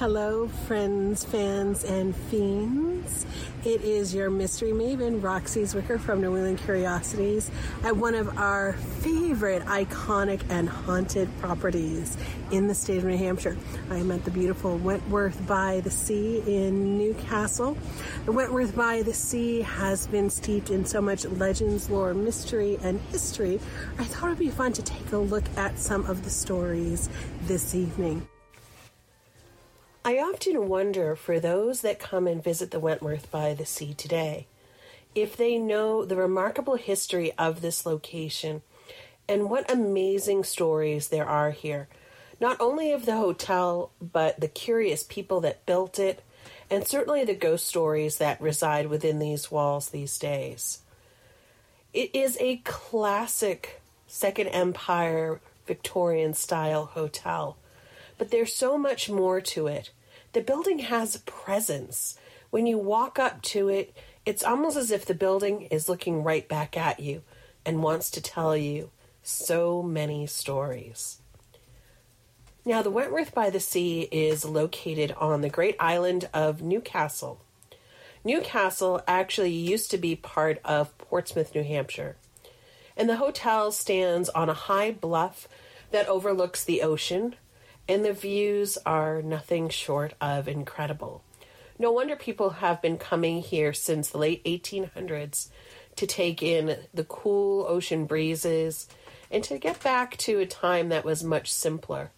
[0.00, 3.26] Hello, friends, fans, and fiends.
[3.66, 7.50] It is your mystery maven, Roxie Zwicker from New England Curiosities,
[7.84, 12.16] at one of our favorite iconic and haunted properties
[12.50, 13.58] in the state of New Hampshire.
[13.90, 17.76] I am at the beautiful Wentworth by the Sea in New Castle.
[18.24, 22.98] The Wentworth by the Sea has been steeped in so much legends, lore, mystery, and
[23.12, 23.60] history.
[23.98, 27.10] I thought it would be fun to take a look at some of the stories
[27.42, 28.26] this evening.
[30.02, 34.46] I often wonder for those that come and visit the Wentworth by the Sea today
[35.14, 38.62] if they know the remarkable history of this location
[39.28, 41.88] and what amazing stories there are here.
[42.40, 46.22] Not only of the hotel, but the curious people that built it,
[46.70, 50.78] and certainly the ghost stories that reside within these walls these days.
[51.92, 57.58] It is a classic Second Empire Victorian style hotel
[58.20, 59.92] but there's so much more to it.
[60.34, 62.18] The building has presence.
[62.50, 63.96] When you walk up to it,
[64.26, 67.22] it's almost as if the building is looking right back at you
[67.64, 68.90] and wants to tell you
[69.22, 71.22] so many stories.
[72.62, 77.40] Now, the Wentworth by the Sea is located on the great island of New Castle.
[78.22, 82.16] Newcastle actually used to be part of Portsmouth, New Hampshire.
[82.98, 85.48] And the hotel stands on a high bluff
[85.90, 87.34] that overlooks the ocean
[87.88, 91.22] and the views are nothing short of incredible.
[91.78, 95.48] No wonder people have been coming here since the late 1800s
[95.96, 98.86] to take in the cool ocean breezes
[99.30, 102.10] and to get back to a time that was much simpler.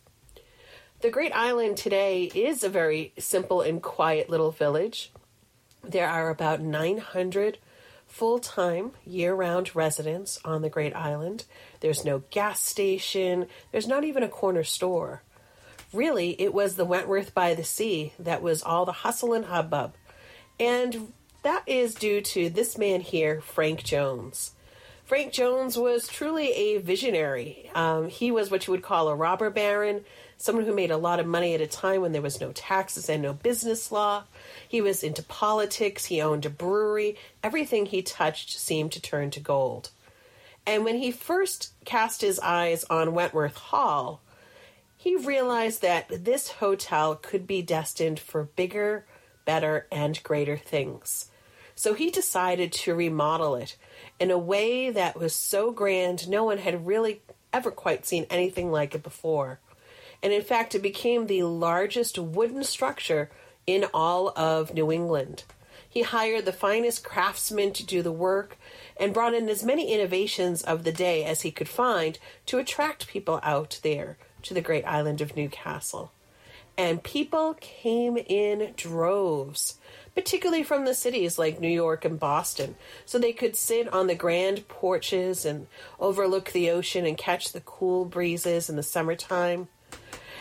[1.00, 5.12] The Great Island today is a very simple and quiet little village.
[5.82, 7.58] There are about 900
[8.06, 11.44] full time, year round residents on the Great Island.
[11.80, 15.22] There's no gas station, there's not even a corner store
[15.92, 19.94] really, it was the Wentworth by the Sea that was all the hustle and hubbub.
[20.58, 21.12] And
[21.42, 24.52] that is due to this man here, Frank Jones.
[25.04, 27.70] Frank Jones was truly a visionary.
[27.74, 30.04] Um, he was what you would call a robber baron,
[30.38, 33.10] someone who made a lot of money at a time when there was no taxes
[33.10, 34.24] and no business law.
[34.66, 37.16] He was into politics, he owned a brewery.
[37.42, 39.90] Everything he touched seemed to turn to gold.
[40.66, 44.22] And when he first cast his eyes on Wentworth Hall,
[45.02, 49.04] he realized that this hotel could be destined for bigger,
[49.44, 51.28] better, and greater things.
[51.74, 53.76] So he decided to remodel it
[54.20, 57.20] in a way that was so grand no one had really
[57.52, 59.58] ever quite seen anything like it before.
[60.22, 63.28] And in fact, it became the largest wooden structure
[63.66, 65.42] in all of New England.
[65.88, 68.56] He hired the finest craftsmen to do the work
[68.96, 73.08] and brought in as many innovations of the day as he could find to attract
[73.08, 76.12] people out there to the great island of New Castle.
[76.76, 79.78] And people came in droves,
[80.14, 84.14] particularly from the cities like New York and Boston, so they could sit on the
[84.14, 85.66] grand porches and
[86.00, 89.68] overlook the ocean and catch the cool breezes in the summertime.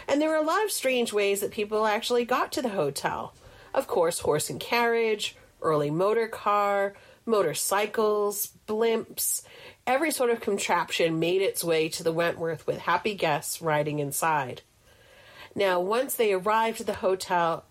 [0.07, 3.33] And there were a lot of strange ways that people actually got to the hotel.
[3.73, 6.93] Of course, horse and carriage, early motor car,
[7.25, 9.43] motorcycles, blimps,
[9.88, 14.61] Every sort of contraption made its way to the Wentworth with happy guests riding inside.
[15.55, 17.65] Now, once they arrived at the hotel,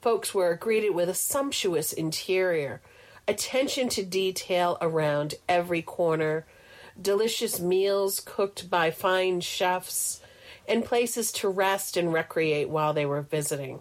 [0.00, 2.80] folks were greeted with a sumptuous interior,
[3.28, 6.46] attention to detail around every corner,
[7.00, 10.20] delicious meals cooked by fine chefs,
[10.66, 13.80] and places to rest and recreate while they were visiting.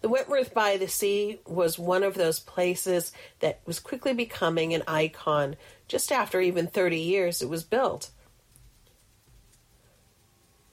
[0.00, 4.82] The Wentworth by the Sea was one of those places that was quickly becoming an
[4.86, 5.56] icon
[5.88, 8.10] just after even 30 years it was built.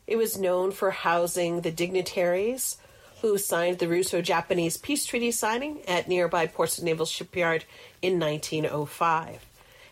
[0.06, 2.78] It was known for housing the dignitaries
[3.22, 7.64] who signed the Russo Japanese Peace Treaty signing at nearby Portsmouth Naval Shipyard
[8.02, 9.46] in 1905.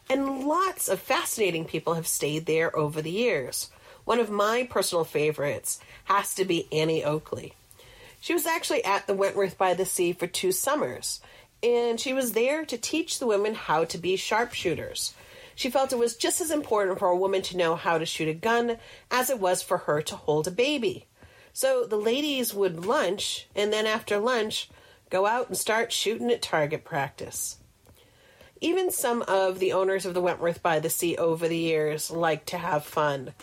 [0.10, 3.72] And lots of fascinating people have stayed there over the years.
[4.04, 7.54] One of my personal favorites has to be Annie Oakley.
[8.20, 11.22] She was actually at the Wentworth by the Sea for two summers,
[11.64, 15.14] and she was there to teach the women how to be sharpshooters.
[15.55, 18.28] She felt it was just as important for a woman to know how to shoot
[18.28, 18.78] a gun
[19.12, 21.05] as it was for her to hold a baby.
[21.53, 24.70] So the ladies would lunch, and then after lunch,
[25.09, 27.57] go out and start shooting at target practice.
[28.62, 32.47] Even some of the owners of the Wentworth by the Sea over the years liked
[32.49, 33.34] to have fun.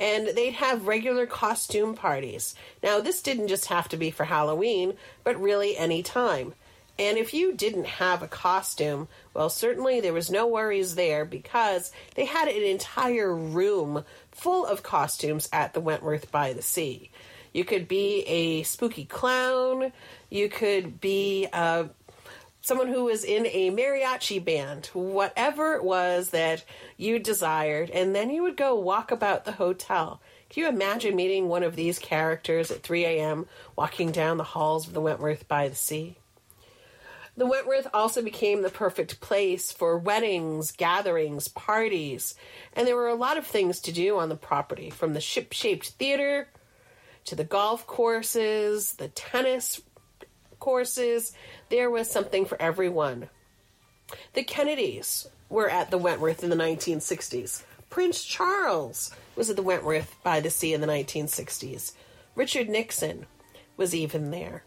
[0.00, 2.54] And they'd have regular costume parties.
[2.82, 6.54] Now, this didn't just have to be for Halloween, but really any time.
[6.98, 11.92] And if you didn't have a costume, well, certainly there was no worries there because
[12.16, 17.10] they had an entire room full of costumes at the Wentworth by the Sea.
[17.52, 19.92] You could be a spooky clown.
[20.28, 21.84] You could be uh,
[22.60, 26.64] someone who was in a mariachi band, whatever it was that
[26.96, 30.20] you desired, and then you would go walk about the hotel.
[30.50, 33.46] Can you imagine meeting one of these characters at 3 a.m.,
[33.76, 36.16] walking down the halls of the Wentworth by the sea?
[37.38, 42.34] The Wentworth also became the perfect place for weddings, gatherings, parties,
[42.72, 45.52] and there were a lot of things to do on the property from the ship
[45.52, 46.48] shaped theater
[47.26, 49.80] to the golf courses, the tennis
[50.58, 51.32] courses.
[51.68, 53.28] There was something for everyone.
[54.34, 57.62] The Kennedys were at the Wentworth in the 1960s.
[57.88, 61.92] Prince Charles was at the Wentworth by the Sea in the 1960s.
[62.34, 63.26] Richard Nixon
[63.76, 64.64] was even there.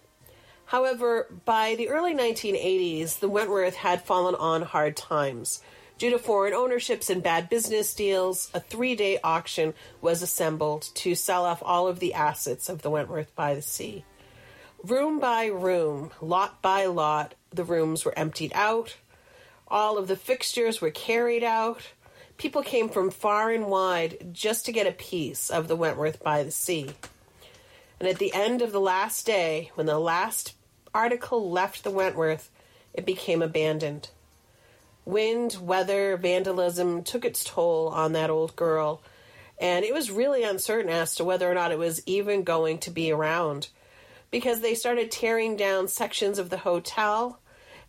[0.72, 5.62] However, by the early 1980s, the Wentworth had fallen on hard times.
[5.98, 11.14] Due to foreign ownerships and bad business deals, a three day auction was assembled to
[11.14, 14.06] sell off all of the assets of the Wentworth by the Sea.
[14.82, 18.96] Room by room, lot by lot, the rooms were emptied out.
[19.68, 21.82] All of the fixtures were carried out.
[22.38, 26.44] People came from far and wide just to get a piece of the Wentworth by
[26.44, 26.92] the Sea.
[28.00, 30.56] And at the end of the last day, when the last
[30.94, 32.50] article left the Wentworth,
[32.94, 34.10] it became abandoned.
[35.06, 39.02] Wind, weather, vandalism took its toll on that old girl,
[39.60, 42.92] and it was really uncertain as to whether or not it was even going to
[42.92, 43.70] be around
[44.32, 47.40] because they started tearing down sections of the hotel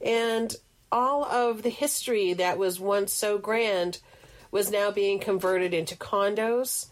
[0.00, 0.56] and
[0.90, 3.98] all of the history that was once so grand
[4.50, 6.86] was now being converted into condos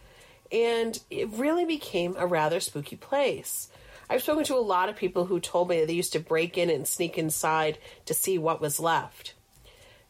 [0.50, 3.68] and it really became a rather spooky place.
[4.10, 6.58] I've spoken to a lot of people who told me that they used to break
[6.58, 9.34] in and sneak inside to see what was left.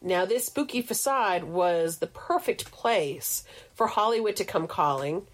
[0.01, 3.43] Now, this spooky facade was the perfect place
[3.75, 5.27] for Hollywood to come calling,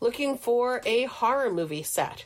[0.00, 2.24] looking for a horror movie set.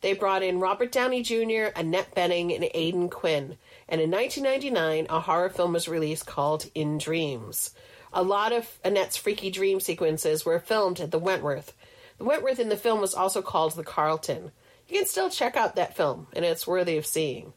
[0.00, 3.58] They brought in Robert Downey Jr., Annette Bening, and Aidan Quinn.
[3.90, 7.74] And in 1999, a horror film was released called In Dreams.
[8.10, 11.74] A lot of Annette's freaky dream sequences were filmed at the Wentworth.
[12.16, 14.52] The Wentworth in the film was also called the Carlton
[14.88, 17.52] you can still check out that film, and it's worthy of seeing.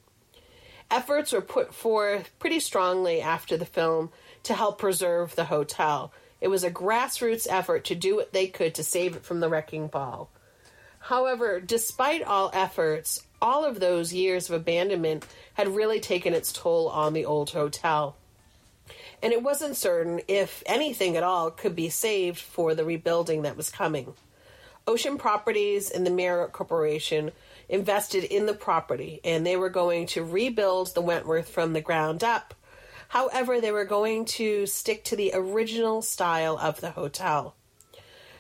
[0.92, 4.12] Efforts were put forth pretty strongly after the film
[4.44, 6.12] to help preserve the hotel.
[6.42, 9.50] It was a grassroots effort to do what they could to save it from the
[9.50, 10.30] wrecking ball.
[11.00, 16.90] However, despite all efforts, all of those years of abandonment had really taken its toll
[16.90, 18.16] on the old hotel.
[19.22, 23.58] And it wasn't certain if anything at all could be saved for the rebuilding that
[23.58, 24.14] was coming.
[24.90, 27.32] Ocean Properties and the Marriott Corporation
[27.70, 32.24] invested in the property and they were going to rebuild the Wentworth from the ground
[32.24, 32.56] up.
[33.10, 37.54] However, they were going to stick to the original style of the hotel.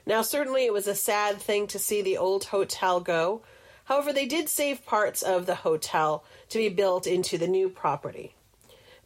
[0.08, 3.44] Now, certainly it was a sad thing to see the old hotel go.
[3.86, 8.34] However, they did save parts of the hotel to be built into the new property.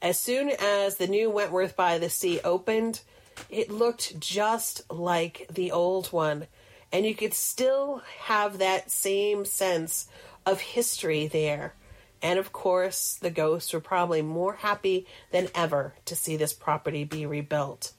[0.02, 3.02] As soon as the new Wentworth by the Sea opened,
[3.50, 6.48] it looked just like the old one
[6.94, 10.08] and you could still have that same sense
[10.46, 11.74] of history there.
[12.22, 17.04] And of course, the ghosts were probably more happy than ever to see this property
[17.04, 17.94] be rebuilt.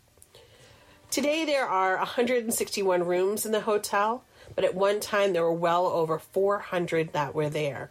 [1.11, 4.24] Today, there are 161 rooms in the hotel,
[4.55, 7.90] but at one time there were well over 400 that were there.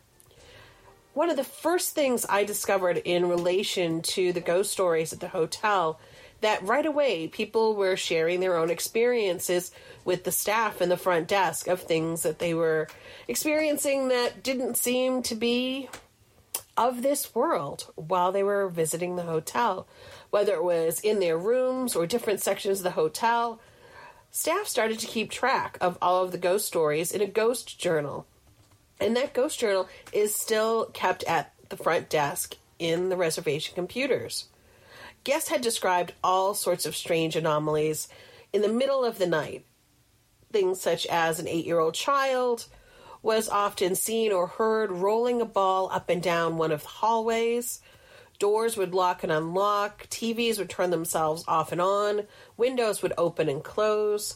[1.13, 5.27] One of the first things I discovered in relation to the ghost stories at the
[5.27, 5.99] hotel
[6.43, 9.71] that right away people were sharing their own experiences
[10.05, 12.87] with the staff in the front desk of things that they were
[13.27, 15.89] experiencing that didn't seem to be
[16.75, 19.87] of this world while they were visiting the hotel,
[20.31, 23.59] whether it was in their rooms or different sections of the hotel.
[24.31, 28.25] Staff started to keep track of all of the ghost stories in a ghost journal.
[28.99, 34.47] And that ghost journal is still kept at the front desk in the reservation computers.
[35.23, 38.09] Guests had described all sorts of strange anomalies
[38.51, 39.65] in the middle of the night.
[40.51, 42.65] Things such as an eight year old child
[43.21, 47.79] was often seen or heard rolling a ball up and down one of the hallways.
[48.37, 53.47] Doors would lock and unlock, TVs would turn themselves off and on, windows would open
[53.47, 54.35] and close.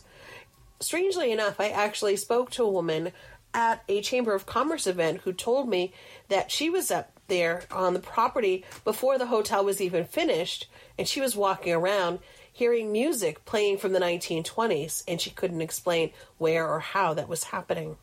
[0.80, 3.12] Strangely enough, I actually spoke to a woman
[3.54, 5.92] at a Chamber of Commerce event who told me
[6.30, 10.68] that she was up there on the property before the hotel was even finished,
[10.98, 12.20] and she was walking around
[12.52, 17.46] hearing music playing from the 1920s, and she couldn't explain where or how that was
[17.46, 17.98] happening.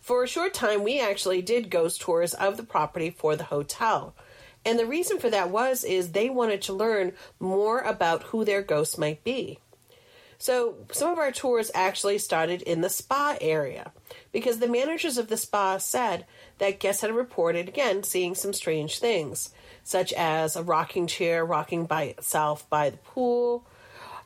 [0.00, 4.14] For a short time, we actually did ghost tours of the property for the hotel.
[4.64, 8.62] And the reason for that was is they wanted to learn more about who their
[8.62, 9.58] ghosts might be.
[10.38, 13.92] So some of our tours actually started in the spa area
[14.32, 16.26] because the managers of the spa said
[16.58, 19.50] that guests had reported again seeing some strange things,
[19.82, 23.66] such as a rocking chair rocking by itself by the pool,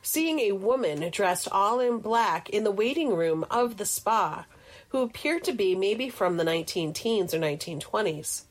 [0.01, 4.45] seeing a woman dressed all in black in the waiting room of the spa
[4.89, 8.43] who appeared to be maybe from the 19 teens or 1920s.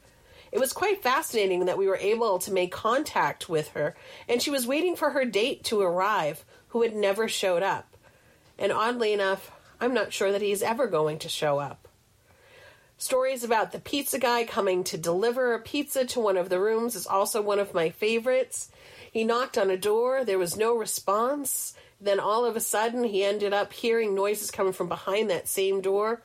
[0.52, 3.94] It was quite fascinating that we were able to make contact with her,
[4.28, 7.96] and she was waiting for her date to arrive, who had never showed up.
[8.58, 11.88] And oddly enough, I'm not sure that he's ever going to show up.
[12.98, 16.94] Stories about the pizza guy coming to deliver a pizza to one of the rooms
[16.94, 18.70] is also one of my favorites.
[19.10, 21.74] He knocked on a door, there was no response.
[21.98, 25.80] Then all of a sudden, he ended up hearing noises coming from behind that same
[25.80, 26.22] door.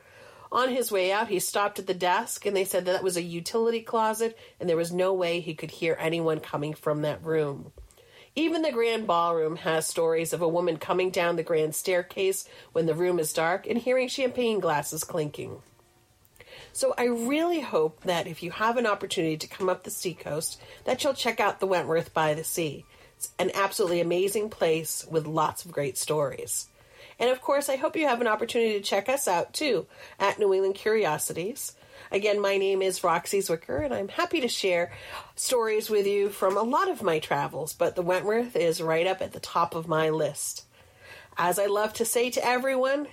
[0.51, 3.17] On his way out, he stopped at the desk and they said that, that was
[3.17, 7.23] a utility closet and there was no way he could hear anyone coming from that
[7.23, 7.71] room.
[8.37, 12.85] Even the grand ballroom has stories of a woman coming down the grand staircase when
[12.85, 15.61] the room is dark and hearing champagne glasses clinking.
[16.73, 20.59] So I really hope that if you have an opportunity to come up the seacoast,
[20.83, 22.85] that you'll check out the Wentworth by the Sea.
[23.15, 26.67] It's an absolutely amazing place with lots of great stories.
[27.17, 29.87] And of course, I hope you have an opportunity to check us out too
[30.19, 31.73] at New England Curiosities.
[32.11, 34.91] Again, my name is Roxie Zwicker, and I'm happy to share
[35.35, 39.21] stories with you from a lot of my travels, but the Wentworth is right up
[39.21, 40.65] at the top of my list.
[41.37, 43.07] As I love to say to everyone,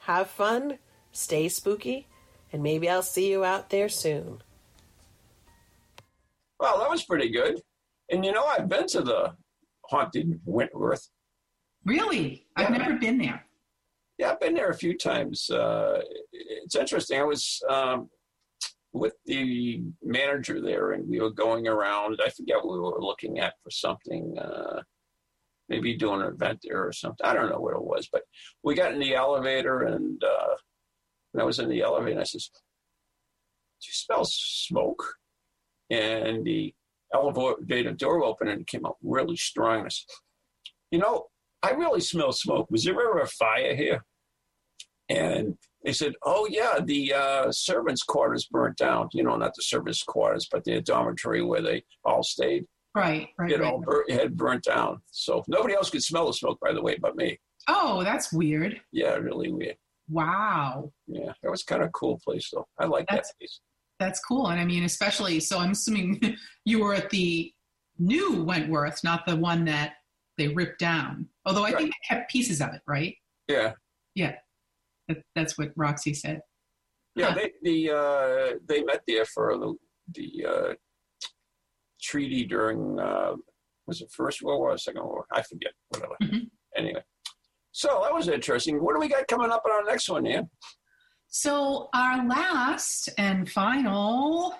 [0.00, 0.78] have fun,
[1.12, 2.06] stay spooky,
[2.52, 4.42] and maybe I'll see you out there soon.
[6.58, 7.60] Well, that was pretty good.
[8.10, 9.34] And you know, I've been to the
[9.86, 11.08] haunted Wentworth.
[11.84, 12.46] Really?
[12.56, 13.46] I've never been there.
[14.20, 15.48] Yeah, I've been there a few times.
[15.48, 17.18] Uh, it's interesting.
[17.18, 18.10] I was um,
[18.92, 22.20] with the manager there, and we were going around.
[22.22, 24.36] I forget what we were looking at for something.
[24.38, 24.82] Uh,
[25.70, 27.24] maybe doing an event there or something.
[27.24, 28.24] I don't know what it was, but
[28.62, 30.54] we got in the elevator, and uh,
[31.32, 35.02] when I was in the elevator, and I says, "Do you smell smoke?"
[35.88, 36.74] And the
[37.14, 39.86] elevator door opened, and it came out really strong.
[39.86, 40.12] I said,
[40.90, 41.28] "You know,
[41.62, 42.70] I really smell smoke.
[42.70, 44.04] Was there ever a fire here?"
[45.10, 49.08] And they said, "Oh yeah, the uh, servants' quarters burnt down.
[49.12, 52.64] You know, not the servants' quarters, but the dormitory where they all stayed.
[52.94, 53.50] Right, right.
[53.50, 53.72] It right.
[53.72, 55.00] all bur- had burnt down.
[55.10, 57.38] So nobody else could smell the smoke, by the way, but me.
[57.68, 58.80] Oh, that's weird.
[58.92, 59.76] Yeah, really weird.
[60.08, 60.92] Wow.
[61.06, 62.66] Yeah, that was kind of a cool place, though.
[62.78, 63.60] I like that place.
[64.00, 64.48] That's cool.
[64.48, 66.20] And I mean, especially, so I'm assuming
[66.64, 67.52] you were at the
[67.98, 69.94] new Wentworth, not the one that
[70.36, 71.28] they ripped down.
[71.46, 73.14] Although I think they kept pieces of it, right?
[73.46, 73.74] Yeah,
[74.14, 74.36] Yeah.
[75.10, 76.40] That, that's what Roxie said.
[77.16, 77.30] yeah.
[77.30, 77.34] Huh.
[77.38, 79.74] They the uh, they met there for the
[80.14, 80.74] the uh,
[82.02, 83.32] treaty during uh,
[83.86, 85.26] was it First World War or Second World War?
[85.32, 85.72] I forget.
[85.88, 86.14] Whatever.
[86.22, 86.48] Mhm.
[86.76, 87.02] Anyway,
[87.72, 88.82] so that was interesting.
[88.82, 90.48] What do we got coming up on our next one, Ian?
[91.32, 94.54] So, our last and final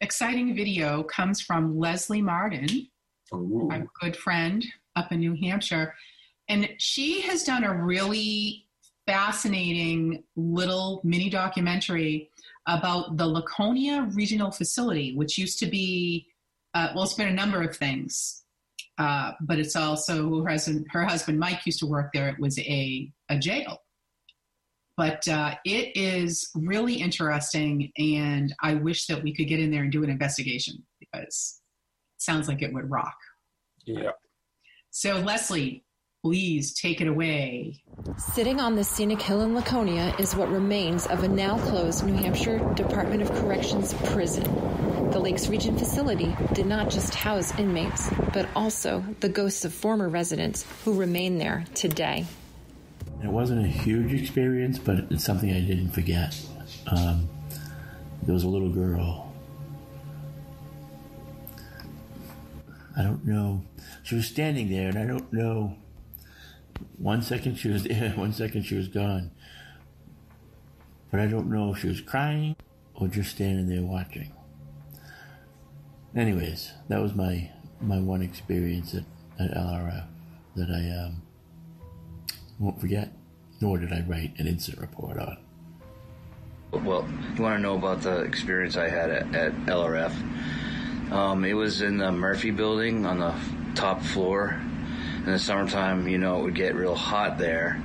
[0.00, 2.88] exciting video comes from Leslie Martin,
[3.32, 3.68] Ooh.
[3.70, 4.64] our good friend
[4.96, 5.94] up in New Hampshire.
[6.48, 8.66] And she has done a really
[9.06, 12.30] fascinating little mini documentary
[12.66, 16.26] about the Laconia Regional Facility, which used to be,
[16.74, 18.44] uh, well, it's been a number of things.
[18.98, 22.28] Uh, but it's also her husband, her husband Mike used to work there.
[22.28, 23.78] It was a, a jail.
[24.96, 29.82] But uh, it is really interesting, and I wish that we could get in there
[29.82, 31.60] and do an investigation because
[32.14, 33.16] it sounds like it would rock.
[33.86, 34.10] Yeah.
[34.90, 35.84] So, Leslie,
[36.22, 37.74] please take it away.
[38.16, 42.14] Sitting on the scenic hill in Laconia is what remains of a now closed New
[42.14, 44.44] Hampshire Department of Corrections prison.
[45.10, 50.08] The Lakes Region facility did not just house inmates, but also the ghosts of former
[50.08, 52.24] residents who remain there today.
[53.22, 56.40] It wasn't a huge experience, but it's something I didn't forget.
[56.86, 57.28] Um,
[58.22, 59.32] there was a little girl.
[62.96, 63.62] I don't know.
[64.04, 65.76] She was standing there, and I don't know.
[66.98, 69.30] One second she was there, one second she was gone.
[71.10, 72.56] But I don't know if she was crying
[72.94, 74.32] or just standing there watching.
[76.14, 79.04] Anyways, that was my my one experience at,
[79.38, 80.06] at LRF
[80.56, 81.22] that I um,
[82.58, 83.12] won't forget,
[83.60, 85.38] nor did I write an incident report on.
[86.72, 87.06] Well,
[87.36, 90.12] you want to know about the experience I had at, at LRF?
[91.12, 93.34] Um, it was in the Murphy building on the
[93.74, 94.58] top floor.
[95.24, 97.80] In the summertime, you know, it would get real hot there.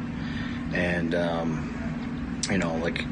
[0.73, 3.05] And, um, you know, like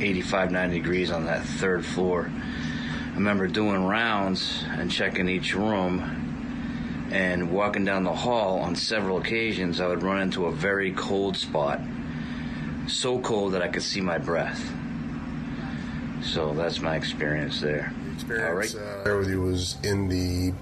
[0.00, 2.30] 85, 90 degrees on that third floor.
[2.32, 6.22] I remember doing rounds and checking each room
[7.10, 11.36] And walking down the hall on several occasions, I would run into a very cold
[11.36, 11.80] spot.
[12.88, 14.72] So cold that I could see my breath.
[16.22, 17.92] So that's my experience there.
[18.14, 20.52] Experience uh, there with you was in the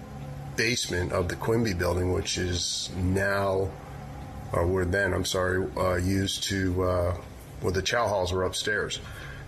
[0.57, 3.71] basement of the Quimby building, which is now,
[4.53, 7.17] or were then, I'm sorry, uh, used to, uh,
[7.63, 9.01] well, the chow halls were upstairs.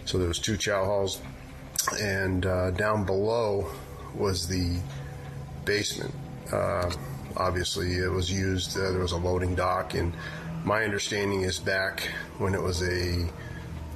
[0.04, 1.20] So there was two chow halls,
[2.00, 3.68] and uh, down below
[4.14, 4.78] was the
[5.64, 6.14] basement.
[6.52, 6.90] Uh,
[7.36, 8.76] obviously, it was used.
[8.78, 10.12] Uh, there was a loading dock, and
[10.64, 13.28] my understanding is back when it was a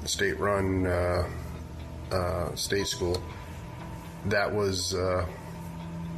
[0.05, 3.23] state-run uh, state school,
[4.27, 4.95] that was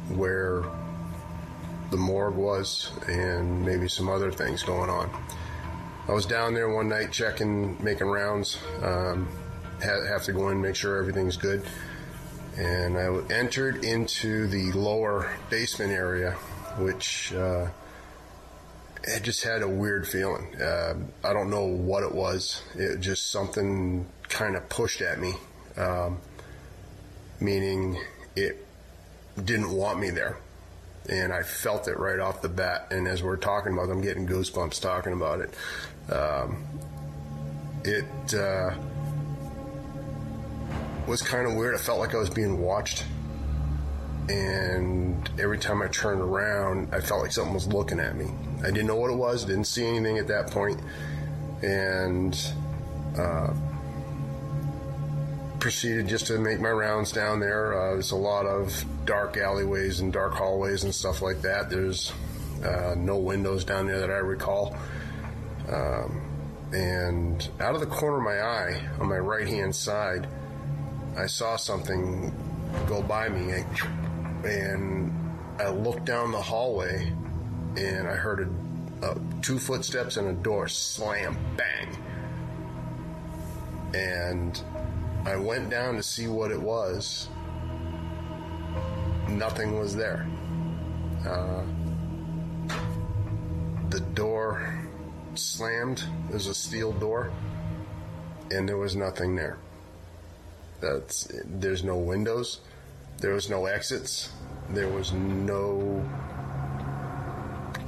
[0.09, 0.63] where
[1.93, 5.09] the morgue was, and maybe some other things going on.
[6.09, 8.57] I was down there one night checking, making rounds.
[8.81, 9.29] Um,
[9.81, 11.63] have to go in, make sure everything's good
[12.57, 16.31] and I entered into the lower basement area,
[16.77, 17.67] which uh,
[19.03, 20.55] it just had a weird feeling.
[20.61, 22.61] Uh, I don't know what it was.
[22.75, 25.33] It just something kind of pushed at me,
[25.77, 26.19] um,
[27.39, 27.99] meaning
[28.35, 28.65] it
[29.43, 30.37] didn't want me there.
[31.09, 32.87] And I felt it right off the bat.
[32.91, 35.53] And as we're talking about, it, I'm getting goosebumps talking about it.
[36.11, 36.63] Um,
[37.83, 38.33] it.
[38.33, 38.73] Uh,
[41.07, 41.75] was kind of weird.
[41.75, 43.03] I felt like I was being watched.
[44.29, 48.31] And every time I turned around, I felt like something was looking at me.
[48.61, 50.79] I didn't know what it was, didn't see anything at that point,
[51.61, 52.33] and
[53.17, 53.53] uh,
[55.63, 57.73] proceeded just to make my rounds down there.
[57.73, 61.69] Uh, there's a lot of dark alleyways and dark hallways and stuff like that.
[61.69, 62.11] There's
[62.65, 64.75] uh, no windows down there that I recall.
[65.69, 66.21] Um,
[66.73, 70.27] and out of the corner of my eye, on my right hand side,
[71.17, 72.35] I saw something
[72.85, 73.63] go by me,
[74.43, 75.13] and
[75.61, 77.13] I looked down the hallway,
[77.77, 78.49] and I heard
[79.01, 81.97] a, a, two footsteps and a door slam, bang,
[83.93, 84.61] and
[85.25, 87.29] I went down to see what it was.
[89.29, 90.27] Nothing was there.
[91.25, 91.63] Uh,
[93.89, 94.83] the door
[95.35, 96.03] slammed.
[96.29, 97.31] There's a steel door,
[98.51, 99.57] and there was nothing there.
[100.81, 102.59] That's there's no windows,
[103.19, 104.29] there was no exits,
[104.69, 106.05] there was no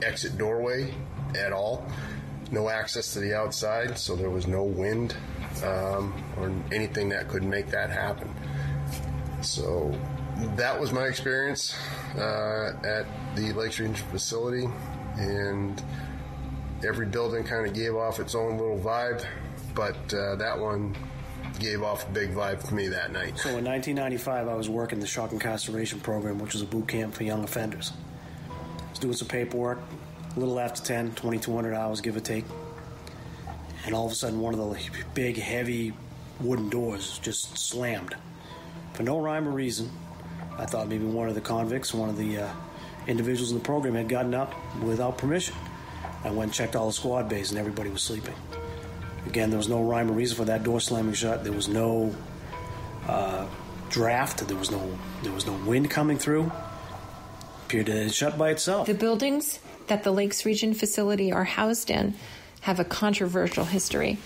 [0.01, 0.93] exit doorway
[1.37, 1.85] at all,
[2.51, 5.13] no access to the outside, so there was no wind
[5.63, 8.33] um, or anything that could make that happen.
[9.41, 9.97] So
[10.55, 11.75] that was my experience
[12.17, 14.67] uh, at the Lakes Region facility,
[15.17, 15.81] and
[16.85, 19.25] every building kind of gave off its own little vibe,
[19.73, 20.95] but uh, that one
[21.59, 23.37] gave off a big vibe for me that night.
[23.37, 27.13] So in 1995, I was working the shock incarceration program, which was a boot camp
[27.13, 27.93] for young offenders.
[28.49, 29.79] I was doing some paperwork,
[30.35, 32.45] a little after 10, 2,200 hours, give or take.
[33.85, 35.93] And all of a sudden, one of the big, heavy
[36.39, 38.15] wooden doors just slammed.
[38.93, 39.91] For no rhyme or reason,
[40.57, 42.49] I thought maybe one of the convicts, one of the uh,
[43.07, 45.55] individuals in the program had gotten up without permission.
[46.23, 48.33] I went and checked all the squad bays, and everybody was sleeping.
[49.27, 51.43] Again, there was no rhyme or reason for that door slamming shut.
[51.43, 52.15] There was no
[53.07, 53.47] uh,
[53.89, 54.47] draft.
[54.47, 56.51] There was no there was no wind coming through.
[57.65, 58.87] Appeared to shut by itself.
[58.87, 62.15] The buildings that the Lakes Region facility are housed in
[62.65, 64.17] have a controversial history.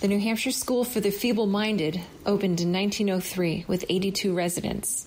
[0.00, 5.06] The New Hampshire School for the Feeble Minded opened in 1903 with 82 residents.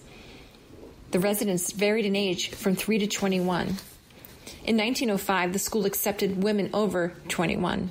[1.09, 3.77] The residents varied in age from 3 to 21.
[4.63, 7.89] In 1905, the school accepted women over 21.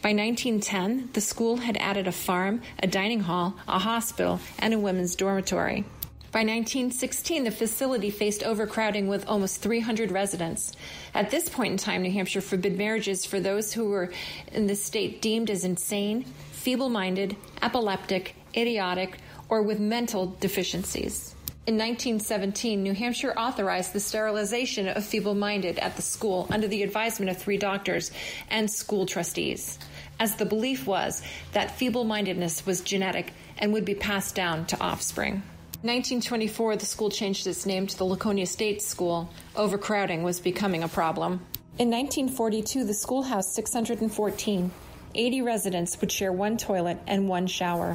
[0.00, 4.78] By 1910, the school had added a farm, a dining hall, a hospital, and a
[4.78, 5.84] women's dormitory.
[6.30, 10.72] By 1916, the facility faced overcrowding with almost 300 residents.
[11.14, 14.12] At this point in time, New Hampshire forbid marriages for those who were
[14.52, 19.16] in the state deemed as insane, feeble minded, epileptic, idiotic,
[19.48, 21.34] or with mental deficiencies.
[21.66, 26.82] In 1917, New Hampshire authorized the sterilization of feeble minded at the school under the
[26.82, 28.10] advisement of three doctors
[28.50, 29.78] and school trustees,
[30.20, 31.22] as the belief was
[31.52, 35.42] that feeble mindedness was genetic and would be passed down to offspring.
[35.80, 39.30] In 1924, the school changed its name to the Laconia State School.
[39.54, 41.34] Overcrowding was becoming a problem.
[41.78, 44.72] In 1942, the school housed 614.
[45.14, 47.90] 80 residents would share one toilet and one shower.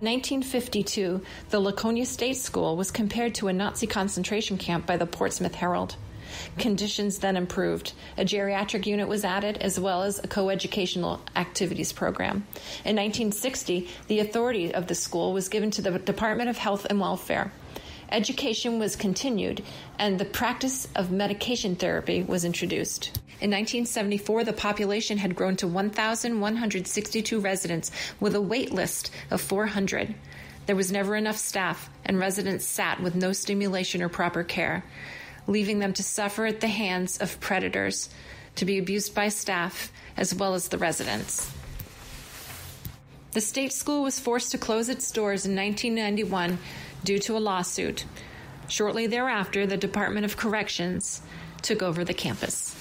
[0.00, 5.54] 1952, the Laconia State School was compared to a Nazi concentration camp by the Portsmouth
[5.54, 5.94] Herald.
[6.58, 7.92] Conditions then improved.
[8.16, 12.46] A geriatric unit was added, as well as a coeducational activities program.
[12.84, 17.00] In 1960, the authority of the school was given to the Department of Health and
[17.00, 17.52] Welfare.
[18.10, 19.62] Education was continued,
[19.98, 23.08] and the practice of medication therapy was introduced.
[23.40, 30.14] In 1974, the population had grown to 1,162 residents with a wait list of 400.
[30.66, 34.84] There was never enough staff, and residents sat with no stimulation or proper care,
[35.48, 38.08] leaving them to suffer at the hands of predators,
[38.54, 41.50] to be abused by staff as well as the residents.
[43.32, 46.58] The state school was forced to close its doors in 1991
[47.04, 48.04] due to a lawsuit.
[48.68, 51.22] Shortly thereafter, the Department of Corrections
[51.62, 52.74] took over the campus.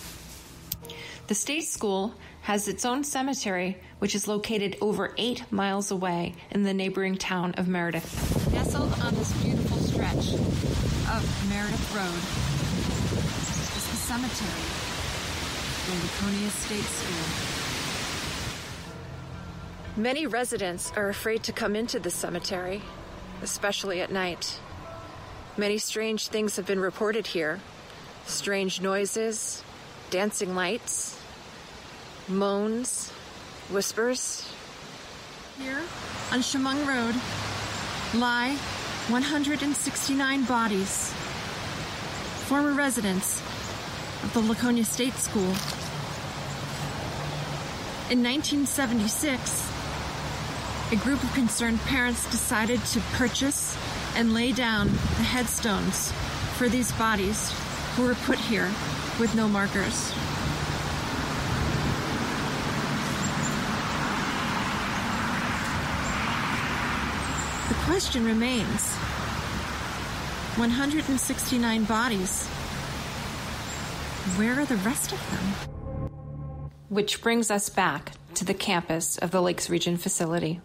[1.27, 6.63] The state school has its own cemetery, which is located over eight miles away in
[6.63, 8.51] the neighboring town of Meredith.
[8.53, 12.46] Nestled on this beautiful stretch of Meredith Road
[14.17, 14.65] cemetery,
[15.85, 17.25] the Laconia State School.
[19.95, 22.81] Many residents are afraid to come into the cemetery,
[23.43, 24.59] especially at night.
[25.55, 27.59] Many strange things have been reported here
[28.25, 29.63] strange noises,
[30.09, 31.21] dancing lights,
[32.27, 33.11] moans,
[33.69, 34.51] whispers.
[35.59, 35.83] Here
[36.31, 37.13] on Chemung Road
[38.19, 38.55] lie
[39.09, 41.13] 169 bodies,
[42.47, 43.43] former residents
[44.23, 45.53] of the Laconia State School.
[48.09, 49.71] In 1976,
[50.91, 53.77] a group of concerned parents decided to purchase
[54.15, 56.11] and lay down the headstones
[56.57, 57.51] for these bodies
[57.95, 58.71] who were put here
[59.19, 60.13] with no markers.
[67.67, 68.95] The question remains
[70.55, 72.47] 169 bodies.
[74.35, 75.39] Where are the rest of them?
[76.89, 80.59] Which brings us back to the campus of the Lakes Region facility.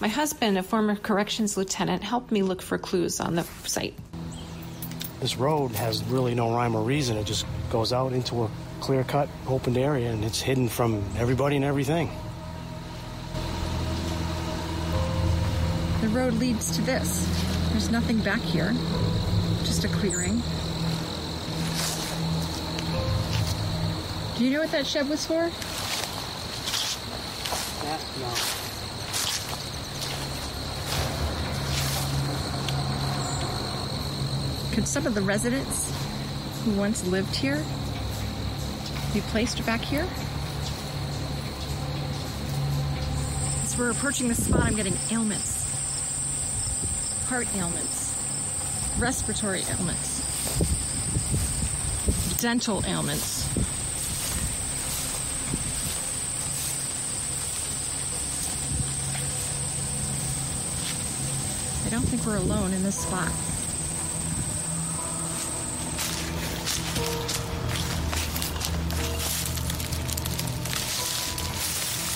[0.00, 3.98] My husband, a former corrections lieutenant, helped me look for clues on the site.
[5.20, 7.16] This road has really no rhyme or reason.
[7.16, 8.50] It just goes out into a
[8.80, 12.10] clear cut, opened area, and it's hidden from everybody and everything.
[16.00, 17.28] The road leads to this.
[17.70, 18.72] There's nothing back here,
[19.64, 20.42] just a clearing.
[24.36, 25.50] Do you know what that shed was for?
[27.84, 28.28] That, no.
[34.74, 35.92] Could some of the residents
[36.64, 37.62] who once lived here
[39.12, 40.06] be placed back here?
[43.62, 45.62] As we're approaching the spot, I'm getting ailments
[47.32, 48.14] heart ailments,
[48.98, 50.20] respiratory ailments,
[52.36, 53.48] dental ailments.
[61.81, 63.28] I don't think we're alone in this spot.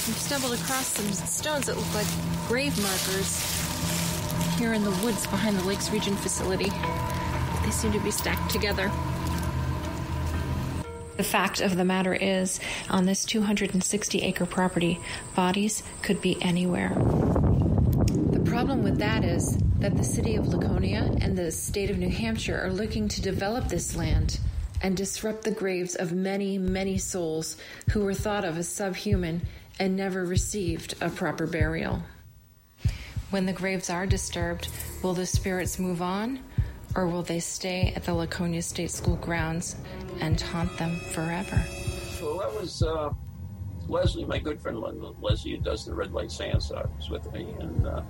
[0.06, 2.06] We've stumbled across some stones that look like
[2.48, 6.70] grave markers here in the woods behind the Lakes Region facility.
[7.62, 8.90] They seem to be stacked together.
[11.18, 15.00] The fact of the matter is, on this 260 acre property,
[15.34, 16.94] bodies could be anywhere.
[18.30, 22.08] The problem with that is that the city of Laconia and the state of New
[22.08, 24.40] Hampshire are looking to develop this land
[24.82, 27.56] and disrupt the graves of many, many souls
[27.90, 29.42] who were thought of as subhuman
[29.78, 32.02] and never received a proper burial.
[33.30, 34.68] When the graves are disturbed,
[35.02, 36.40] will the spirits move on
[36.94, 39.76] or will they stay at the Laconia State School grounds
[40.20, 41.62] and haunt them forever?
[42.22, 43.10] Well, that was uh,
[43.88, 44.80] Leslie, my good friend
[45.20, 48.02] Leslie, who does the Red Light Seance, uh, was with me, and uh,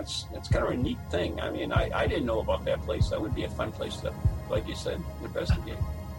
[0.00, 1.38] that's that's kind of a neat thing.
[1.40, 3.10] I mean, I, I didn't know about that place.
[3.10, 4.14] That would be a fun place to,
[4.48, 5.76] like you said, investigate.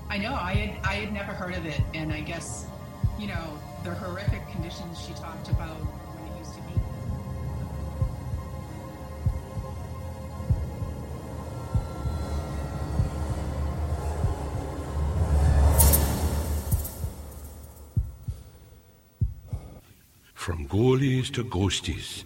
[0.07, 0.34] I know.
[0.34, 2.67] I had I had never heard of it, and I guess
[3.17, 3.43] you know
[3.84, 5.77] the horrific conditions she talked about
[6.13, 6.73] when it used to be.
[20.36, 22.25] From goalies to ghosties,